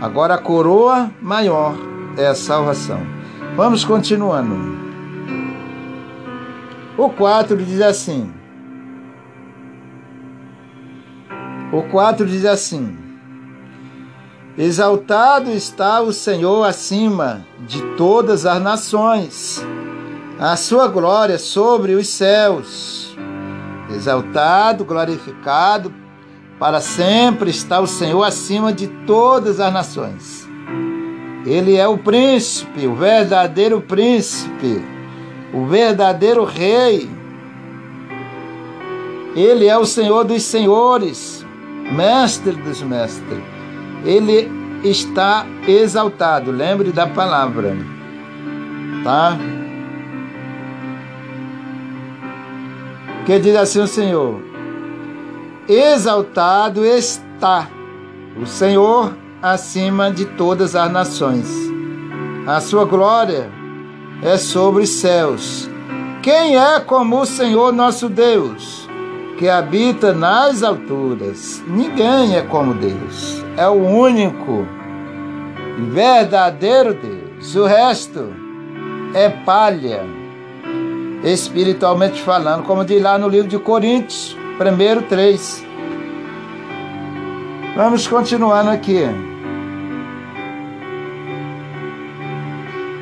Agora 0.00 0.34
a 0.34 0.38
coroa 0.38 1.10
maior 1.20 1.74
é 2.16 2.26
a 2.26 2.34
salvação. 2.34 3.00
Vamos 3.56 3.84
continuando. 3.84 4.54
O 6.98 7.08
4 7.10 7.56
diz 7.56 7.80
assim. 7.80 8.32
O 11.72 11.82
4 11.84 12.26
diz 12.26 12.44
assim: 12.44 12.96
Exaltado 14.56 15.50
está 15.50 16.00
o 16.00 16.12
Senhor 16.12 16.64
acima 16.64 17.44
de 17.66 17.80
todas 17.96 18.46
as 18.46 18.62
nações, 18.62 19.64
a 20.38 20.56
sua 20.56 20.86
glória 20.88 21.38
sobre 21.38 21.94
os 21.94 22.08
céus. 22.08 23.16
Exaltado, 23.90 24.84
glorificado 24.84 26.03
para 26.58 26.80
sempre 26.80 27.50
está 27.50 27.80
o 27.80 27.86
Senhor 27.86 28.22
acima 28.22 28.72
de 28.72 28.86
todas 29.06 29.60
as 29.60 29.72
nações. 29.72 30.48
Ele 31.46 31.76
é 31.76 31.86
o 31.86 31.98
príncipe, 31.98 32.86
o 32.86 32.94
verdadeiro 32.94 33.80
príncipe, 33.80 34.82
o 35.52 35.66
verdadeiro 35.66 36.44
rei. 36.44 37.08
Ele 39.36 39.66
é 39.66 39.76
o 39.76 39.84
Senhor 39.84 40.24
dos 40.24 40.42
senhores, 40.42 41.44
mestre 41.92 42.52
dos 42.52 42.80
mestres. 42.82 43.42
Ele 44.04 44.50
está 44.82 45.44
exaltado. 45.66 46.50
Lembre 46.50 46.92
da 46.92 47.06
palavra, 47.06 47.76
tá? 49.02 49.36
Que 53.26 53.38
diz 53.38 53.56
assim 53.56 53.80
o 53.80 53.86
Senhor: 53.86 54.53
Exaltado 55.66 56.84
está 56.84 57.70
o 58.38 58.44
Senhor 58.44 59.16
acima 59.40 60.10
de 60.10 60.26
todas 60.26 60.76
as 60.76 60.92
nações. 60.92 61.48
A 62.46 62.60
sua 62.60 62.84
glória 62.84 63.50
é 64.22 64.36
sobre 64.36 64.82
os 64.82 64.90
céus. 64.90 65.70
Quem 66.22 66.58
é 66.58 66.80
como 66.80 67.18
o 67.18 67.24
Senhor 67.24 67.72
nosso 67.72 68.10
Deus, 68.10 68.86
que 69.38 69.48
habita 69.48 70.12
nas 70.12 70.62
alturas? 70.62 71.62
Ninguém 71.66 72.36
é 72.36 72.42
como 72.42 72.74
Deus. 72.74 73.42
É 73.56 73.66
o 73.66 73.86
único 73.86 74.66
verdadeiro 75.92 76.92
Deus. 76.92 77.56
O 77.56 77.64
resto 77.64 78.34
é 79.14 79.30
palha, 79.30 80.04
espiritualmente 81.22 82.20
falando, 82.20 82.64
como 82.64 82.84
diz 82.84 83.00
lá 83.00 83.16
no 83.16 83.28
livro 83.28 83.48
de 83.48 83.58
Coríntios 83.58 84.36
Primeiro 84.58 85.02
três. 85.02 85.64
Vamos 87.76 88.06
continuando 88.06 88.70
aqui. 88.70 89.00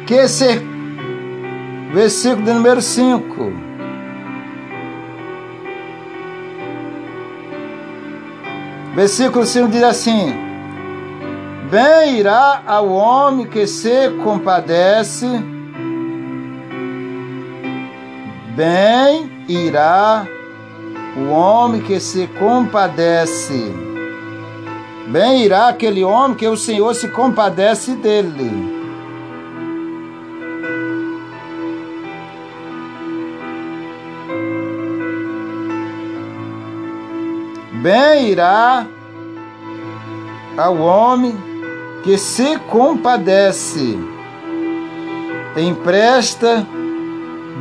Que 0.06 0.26
ser 0.28 0.62
versículo 1.92 2.42
de 2.42 2.52
número 2.54 2.80
5. 2.80 3.52
Versículo 8.94 9.44
5 9.44 9.68
diz 9.68 9.82
assim: 9.82 10.32
Bem 11.70 12.18
irá 12.18 12.62
ao 12.66 12.88
homem 12.88 13.46
que 13.46 13.66
se 13.66 14.10
compadece, 14.22 15.26
bem 18.54 19.30
irá 19.48 20.26
o 21.16 21.28
homem 21.30 21.80
que 21.82 22.00
se 22.00 22.26
compadece. 22.38 23.72
Bem 25.08 25.44
irá 25.44 25.68
aquele 25.68 26.02
homem 26.02 26.36
que 26.36 26.48
o 26.48 26.56
Senhor 26.56 26.94
se 26.94 27.08
compadece 27.08 27.94
dele. 27.96 28.82
Bem 37.82 38.30
irá 38.30 38.86
ao 40.56 40.76
homem 40.76 41.36
que 42.04 42.16
se 42.16 42.56
compadece, 42.70 43.98
empresta, 45.56 46.66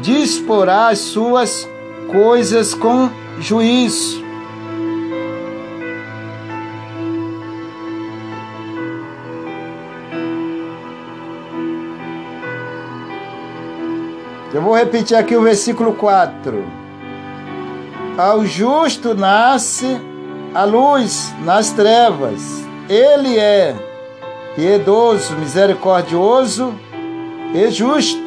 disporá 0.01 0.89
as 0.89 0.99
suas 0.99 1.67
coisas 2.11 2.73
com 2.73 3.09
juízo. 3.39 4.23
Eu 14.53 14.61
vou 14.61 14.75
repetir 14.75 15.15
aqui 15.15 15.35
o 15.35 15.41
versículo 15.41 15.93
4. 15.93 16.65
Ao 18.17 18.45
justo 18.45 19.15
nasce 19.15 19.99
a 20.53 20.65
luz 20.65 21.33
nas 21.45 21.71
trevas. 21.71 22.65
Ele 22.89 23.39
é 23.39 23.73
piedoso, 24.53 25.33
misericordioso 25.37 26.75
e 27.53 27.71
justo. 27.71 28.21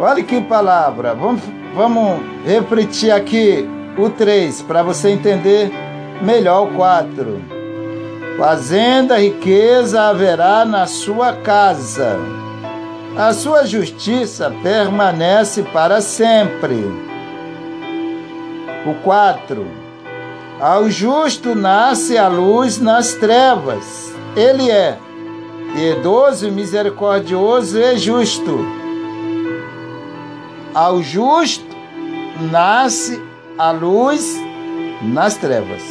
Olha 0.00 0.22
que 0.22 0.40
palavra. 0.40 1.14
Vamos 1.14 1.42
Vamos 1.74 2.20
refletir 2.44 3.10
aqui 3.10 3.68
o 3.96 4.08
3 4.10 4.62
para 4.62 4.82
você 4.82 5.10
entender 5.10 5.70
melhor 6.22 6.68
o 6.68 6.74
4. 6.74 7.42
Fazenda, 8.38 9.18
riqueza 9.18 10.02
haverá 10.02 10.64
na 10.64 10.86
sua 10.86 11.32
casa. 11.32 12.16
A 13.16 13.32
sua 13.32 13.66
justiça 13.66 14.52
permanece 14.62 15.62
para 15.62 16.00
sempre. 16.00 16.84
O 18.86 18.94
4. 19.02 19.66
Ao 20.60 20.88
justo 20.88 21.54
nasce 21.54 22.16
a 22.16 22.28
luz 22.28 22.78
nas 22.78 23.14
trevas. 23.14 24.14
Ele 24.36 24.70
é 24.70 24.96
piedoso, 25.74 26.50
misericordioso 26.50 27.78
e 27.78 27.98
justo. 27.98 28.77
Ao 30.74 31.02
justo 31.02 31.66
nasce 32.50 33.22
a 33.56 33.70
luz 33.70 34.36
nas 35.02 35.36
trevas. 35.36 35.82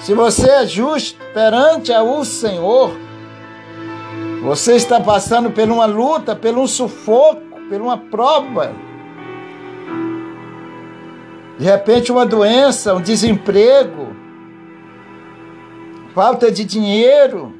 Se 0.00 0.14
você 0.14 0.48
é 0.48 0.66
justo 0.66 1.18
perante 1.34 1.92
o 1.92 2.24
Senhor, 2.24 2.96
você 4.42 4.76
está 4.76 5.00
passando 5.00 5.50
por 5.50 5.68
uma 5.68 5.86
luta, 5.86 6.34
por 6.34 6.56
um 6.56 6.66
sufoco, 6.66 7.42
por 7.68 7.80
uma 7.80 7.98
prova. 7.98 8.72
De 11.58 11.64
repente, 11.64 12.12
uma 12.12 12.24
doença, 12.24 12.94
um 12.94 13.00
desemprego, 13.00 14.14
falta 16.14 16.50
de 16.52 16.64
dinheiro, 16.64 17.52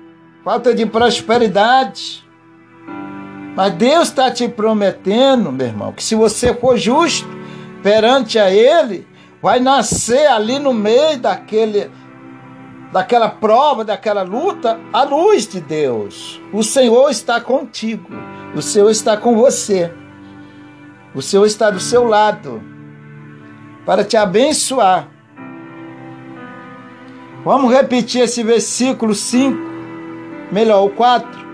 falta 0.44 0.72
de 0.72 0.86
prosperidade. 0.86 2.27
Mas 3.58 3.72
Deus 3.72 4.06
está 4.06 4.30
te 4.30 4.48
prometendo, 4.48 5.50
meu 5.50 5.66
irmão, 5.66 5.92
que 5.92 6.00
se 6.00 6.14
você 6.14 6.54
for 6.54 6.78
justo 6.78 7.26
perante 7.82 8.38
a 8.38 8.52
Ele, 8.52 9.04
vai 9.42 9.58
nascer 9.58 10.28
ali 10.28 10.60
no 10.60 10.72
meio 10.72 11.18
daquele, 11.18 11.90
daquela 12.92 13.28
prova, 13.28 13.84
daquela 13.84 14.22
luta, 14.22 14.78
a 14.92 15.02
luz 15.02 15.48
de 15.48 15.60
Deus. 15.60 16.40
O 16.52 16.62
Senhor 16.62 17.10
está 17.10 17.40
contigo, 17.40 18.08
o 18.54 18.62
Senhor 18.62 18.90
está 18.90 19.16
com 19.16 19.34
você, 19.34 19.92
o 21.12 21.20
Senhor 21.20 21.44
está 21.44 21.68
do 21.68 21.80
seu 21.80 22.04
lado 22.04 22.62
para 23.84 24.04
te 24.04 24.16
abençoar. 24.16 25.08
Vamos 27.44 27.72
repetir 27.72 28.22
esse 28.22 28.40
versículo 28.44 29.16
5, 29.16 29.58
melhor, 30.52 30.84
o 30.84 30.90
4. 30.90 31.47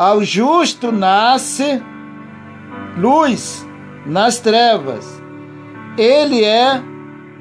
Ao 0.00 0.24
justo 0.24 0.90
nasce 0.90 1.82
luz 2.96 3.68
nas 4.06 4.38
trevas. 4.38 5.22
Ele 5.98 6.42
é 6.42 6.82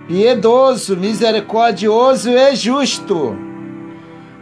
piedoso, 0.10 0.98
misericordioso 0.98 2.30
e 2.30 2.56
justo. 2.58 3.34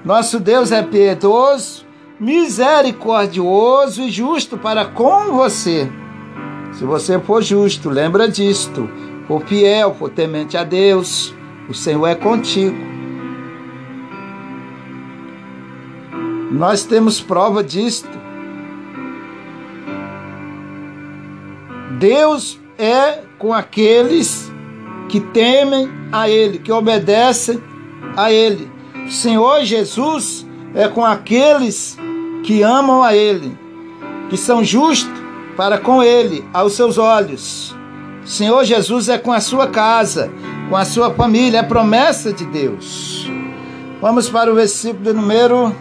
Nosso 0.03 0.39
Deus 0.39 0.71
é 0.71 0.81
piedoso, 0.81 1.85
misericordioso 2.19 4.01
e 4.01 4.09
justo 4.09 4.57
para 4.57 4.85
com 4.85 5.33
você. 5.33 5.87
Se 6.73 6.83
você 6.85 7.19
for 7.19 7.43
justo, 7.43 7.87
lembra 7.87 8.27
disto. 8.27 8.89
For 9.27 9.45
fiel, 9.45 9.93
for 9.93 10.09
temente 10.09 10.57
a 10.57 10.63
Deus, 10.63 11.35
o 11.69 11.73
Senhor 11.75 12.07
é 12.07 12.15
contigo. 12.15 12.96
Nós 16.51 16.83
temos 16.83 17.19
prova 17.19 17.63
disto. 17.63 18.09
Deus 21.99 22.59
é 22.77 23.23
com 23.37 23.53
aqueles 23.53 24.51
que 25.09 25.19
temem 25.19 25.89
a 26.11 26.29
Ele, 26.29 26.59
que 26.59 26.71
obedecem 26.71 27.61
a 28.15 28.31
Ele. 28.31 28.69
O 29.05 29.11
Senhor 29.11 29.63
Jesus 29.63 30.45
é 30.75 30.87
com 30.87 31.03
aqueles 31.03 31.97
que 32.43 32.61
amam 32.61 33.03
a 33.03 33.15
Ele, 33.15 33.57
que 34.29 34.37
são 34.37 34.63
justos 34.63 35.11
para 35.55 35.77
com 35.77 36.03
Ele, 36.03 36.45
aos 36.53 36.73
seus 36.73 36.97
olhos. 36.97 37.75
O 38.23 38.27
Senhor 38.27 38.63
Jesus 38.63 39.09
é 39.09 39.17
com 39.17 39.33
a 39.33 39.39
sua 39.39 39.67
casa, 39.67 40.31
com 40.69 40.75
a 40.75 40.85
sua 40.85 41.13
família, 41.13 41.59
é 41.59 41.63
promessa 41.63 42.31
de 42.31 42.45
Deus. 42.45 43.29
Vamos 44.01 44.29
para 44.29 44.51
o 44.51 44.55
versículo 44.55 45.13
número 45.13 45.75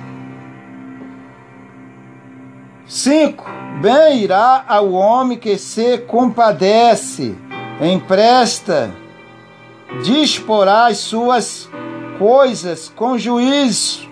5. 2.86 3.44
Bem 3.80 4.22
irá 4.22 4.64
ao 4.68 4.92
homem 4.92 5.36
que 5.36 5.58
se 5.58 5.98
compadece, 5.98 7.36
empresta, 7.80 8.90
disporá 10.04 10.86
as 10.86 10.98
suas 10.98 11.68
coisas 12.18 12.88
com 12.88 13.18
juízo. 13.18 14.08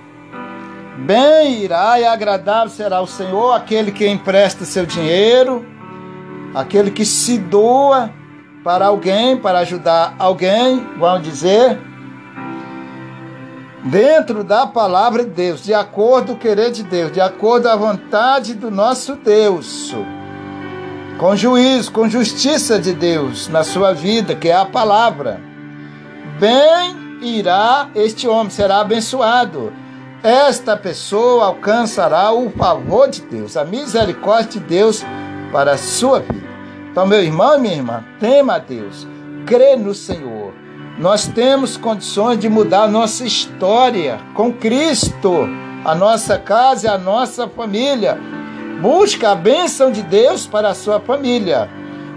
Bem 0.99 1.63
irá 1.63 1.99
e 2.01 2.05
agradável 2.05 2.69
será 2.69 3.01
o 3.01 3.07
Senhor 3.07 3.53
aquele 3.53 3.93
que 3.93 4.07
empresta 4.07 4.65
seu 4.65 4.85
dinheiro, 4.85 5.65
aquele 6.55 6.91
que 6.91 7.05
se 7.05 7.39
doa 7.39 8.11
para 8.65 8.87
alguém, 8.87 9.37
para 9.37 9.61
ajudar 9.61 10.15
alguém, 10.19 10.85
vamos 10.99 11.23
dizer, 11.23 11.79
dentro 13.85 14.43
da 14.43 14.67
palavra 14.67 15.25
de 15.25 15.31
Deus, 15.31 15.63
de 15.63 15.75
acordo 15.75 16.29
com 16.29 16.33
o 16.33 16.39
querer 16.39 16.71
de 16.71 16.83
Deus, 16.83 17.13
de 17.13 17.21
acordo 17.21 17.65
com 17.65 17.69
a 17.69 17.77
vontade 17.77 18.55
do 18.55 18.71
nosso 18.71 19.15
Deus, 19.17 19.95
com 21.19 21.37
juízo, 21.37 21.93
com 21.93 22.09
justiça 22.09 22.79
de 22.79 22.95
Deus 22.95 23.49
na 23.49 23.63
sua 23.63 23.93
vida, 23.93 24.35
que 24.35 24.49
é 24.49 24.57
a 24.57 24.65
palavra. 24.65 25.41
Bem 26.41 27.19
irá 27.21 27.89
este 27.95 28.27
homem, 28.27 28.51
será 28.51 28.81
abençoado. 28.81 29.73
Esta 30.23 30.75
pessoa 30.77 31.47
alcançará 31.47 32.33
o 32.33 32.51
favor 32.51 33.09
de 33.09 33.21
Deus, 33.21 33.57
a 33.57 33.65
misericórdia 33.65 34.59
de 34.59 34.61
Deus 34.61 35.05
para 35.53 35.73
a 35.73 35.79
sua 35.79 36.21
vida. 36.21 36.49
Então, 36.91 37.07
meu 37.07 37.23
irmão 37.23 37.57
e 37.57 37.61
minha 37.61 37.75
irmã, 37.75 38.05
tema 38.19 38.55
a 38.55 38.59
Deus, 38.59 39.07
crê 39.45 39.77
no 39.77 39.95
Senhor. 39.95 40.44
Nós 40.99 41.27
temos 41.27 41.77
condições 41.77 42.39
de 42.39 42.49
mudar 42.49 42.85
a 42.85 42.89
nossa 42.89 43.27
história 43.27 44.21
com 44.33 44.53
Cristo, 44.53 45.49
a 45.85 45.93
nossa 45.93 46.39
casa 46.39 46.87
e 46.87 46.91
a 46.91 46.97
nossa 46.97 47.49
família. 47.49 48.17
Busca 48.81 49.33
a 49.33 49.35
bênção 49.35 49.91
de 49.91 50.03
Deus 50.03 50.47
para 50.47 50.69
a 50.69 50.75
sua 50.75 51.01
família. 51.01 51.69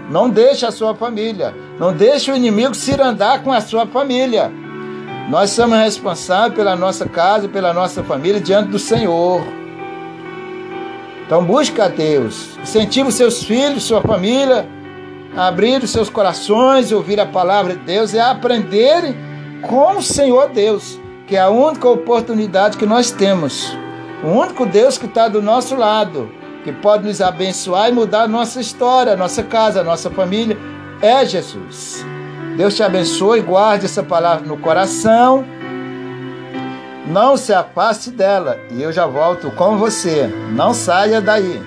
Não 0.08 0.30
deixe 0.30 0.64
a 0.64 0.70
sua 0.70 0.94
família. 0.94 1.52
Não 1.78 1.92
deixe 1.92 2.30
o 2.30 2.36
inimigo 2.36 2.74
se 2.74 2.92
andar 3.00 3.42
com 3.42 3.52
a 3.52 3.60
sua 3.60 3.84
família. 3.84 4.50
Nós 5.28 5.50
somos 5.50 5.76
responsáveis 5.76 6.54
pela 6.54 6.76
nossa 6.76 7.06
casa, 7.06 7.48
pela 7.48 7.72
nossa 7.72 8.04
família 8.04 8.40
diante 8.40 8.70
do 8.70 8.78
Senhor. 8.78 9.42
Então 11.26 11.44
busca 11.44 11.84
a 11.84 11.88
Deus, 11.88 12.56
incentiva 12.62 13.08
os 13.08 13.14
seus 13.16 13.42
filhos, 13.42 13.84
sua 13.84 14.00
família, 14.00 14.66
abrir 15.36 15.82
os 15.82 15.90
seus 15.90 16.08
corações 16.10 16.92
ouvir 16.92 17.20
a 17.20 17.26
palavra 17.26 17.74
de 17.74 17.80
Deus 17.80 18.12
e 18.12 18.18
aprenderem 18.18 19.16
com 19.62 19.96
o 19.96 20.02
Senhor 20.02 20.48
Deus, 20.48 20.98
que 21.26 21.36
é 21.36 21.40
a 21.40 21.50
única 21.50 21.88
oportunidade 21.88 22.76
que 22.76 22.86
nós 22.86 23.10
temos. 23.10 23.76
O 24.22 24.28
único 24.28 24.66
Deus 24.66 24.98
que 24.98 25.06
está 25.06 25.28
do 25.28 25.40
nosso 25.40 25.76
lado, 25.76 26.30
que 26.64 26.72
pode 26.72 27.06
nos 27.06 27.20
abençoar 27.20 27.88
e 27.88 27.92
mudar 27.92 28.22
a 28.22 28.28
nossa 28.28 28.60
história, 28.60 29.12
a 29.12 29.16
nossa 29.16 29.42
casa, 29.42 29.80
a 29.80 29.84
nossa 29.84 30.10
família, 30.10 30.56
é 31.00 31.24
Jesus. 31.24 32.04
Deus 32.56 32.74
te 32.74 32.82
abençoe, 32.82 33.40
guarde 33.40 33.84
essa 33.84 34.02
palavra 34.02 34.46
no 34.46 34.56
coração 34.56 35.44
não 37.08 37.38
se 37.38 37.54
afaste 37.54 38.10
dela 38.10 38.58
e 38.70 38.82
eu 38.82 38.92
já 38.92 39.06
volto 39.06 39.50
com 39.52 39.78
você. 39.78 40.26
Não 40.52 40.74
saia 40.74 41.20
daí. 41.20 41.60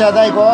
El 0.00 0.06
Shaddai 0.06 0.30
Gospel. 0.30 0.49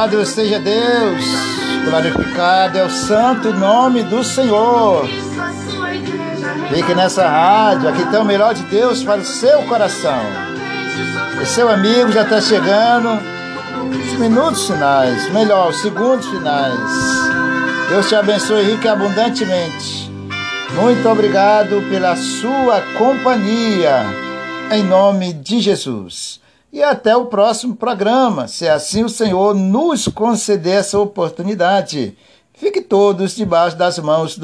Louvado 0.00 0.24
seja 0.24 0.58
Deus, 0.58 1.24
glorificado 1.84 2.78
é 2.78 2.82
o 2.82 2.88
santo 2.88 3.52
nome 3.52 4.02
do 4.02 4.24
Senhor. 4.24 5.06
Fique 6.74 6.94
nessa 6.94 7.28
rádio, 7.28 7.86
aqui 7.86 8.06
tem 8.06 8.18
o 8.18 8.24
melhor 8.24 8.54
de 8.54 8.62
Deus 8.62 9.04
para 9.04 9.20
o 9.20 9.24
seu 9.26 9.60
coração. 9.64 10.22
O 11.42 11.44
seu 11.44 11.68
amigo 11.68 12.10
já 12.12 12.22
está 12.22 12.40
chegando. 12.40 13.10
Os 13.90 14.18
minutos 14.18 14.66
finais, 14.66 15.30
melhor, 15.34 15.68
os 15.68 15.82
segundos 15.82 16.26
finais. 16.30 16.80
Deus 17.90 18.08
te 18.08 18.14
abençoe 18.14 18.72
rica 18.72 18.86
e 18.86 18.88
abundantemente. 18.88 20.10
Muito 20.80 21.06
obrigado 21.10 21.86
pela 21.90 22.16
sua 22.16 22.80
companhia, 22.96 24.06
em 24.72 24.82
nome 24.82 25.34
de 25.34 25.60
Jesus. 25.60 26.29
Até 26.90 27.16
o 27.16 27.26
próximo 27.26 27.76
programa, 27.76 28.48
se 28.48 28.68
assim 28.68 29.04
o 29.04 29.08
Senhor 29.08 29.54
nos 29.54 30.08
conceder 30.08 30.80
essa 30.80 30.98
oportunidade. 30.98 32.18
Fique 32.52 32.80
todos 32.80 33.36
debaixo 33.36 33.76
das 33.76 34.00
mãos 34.00 34.34
do 34.34 34.38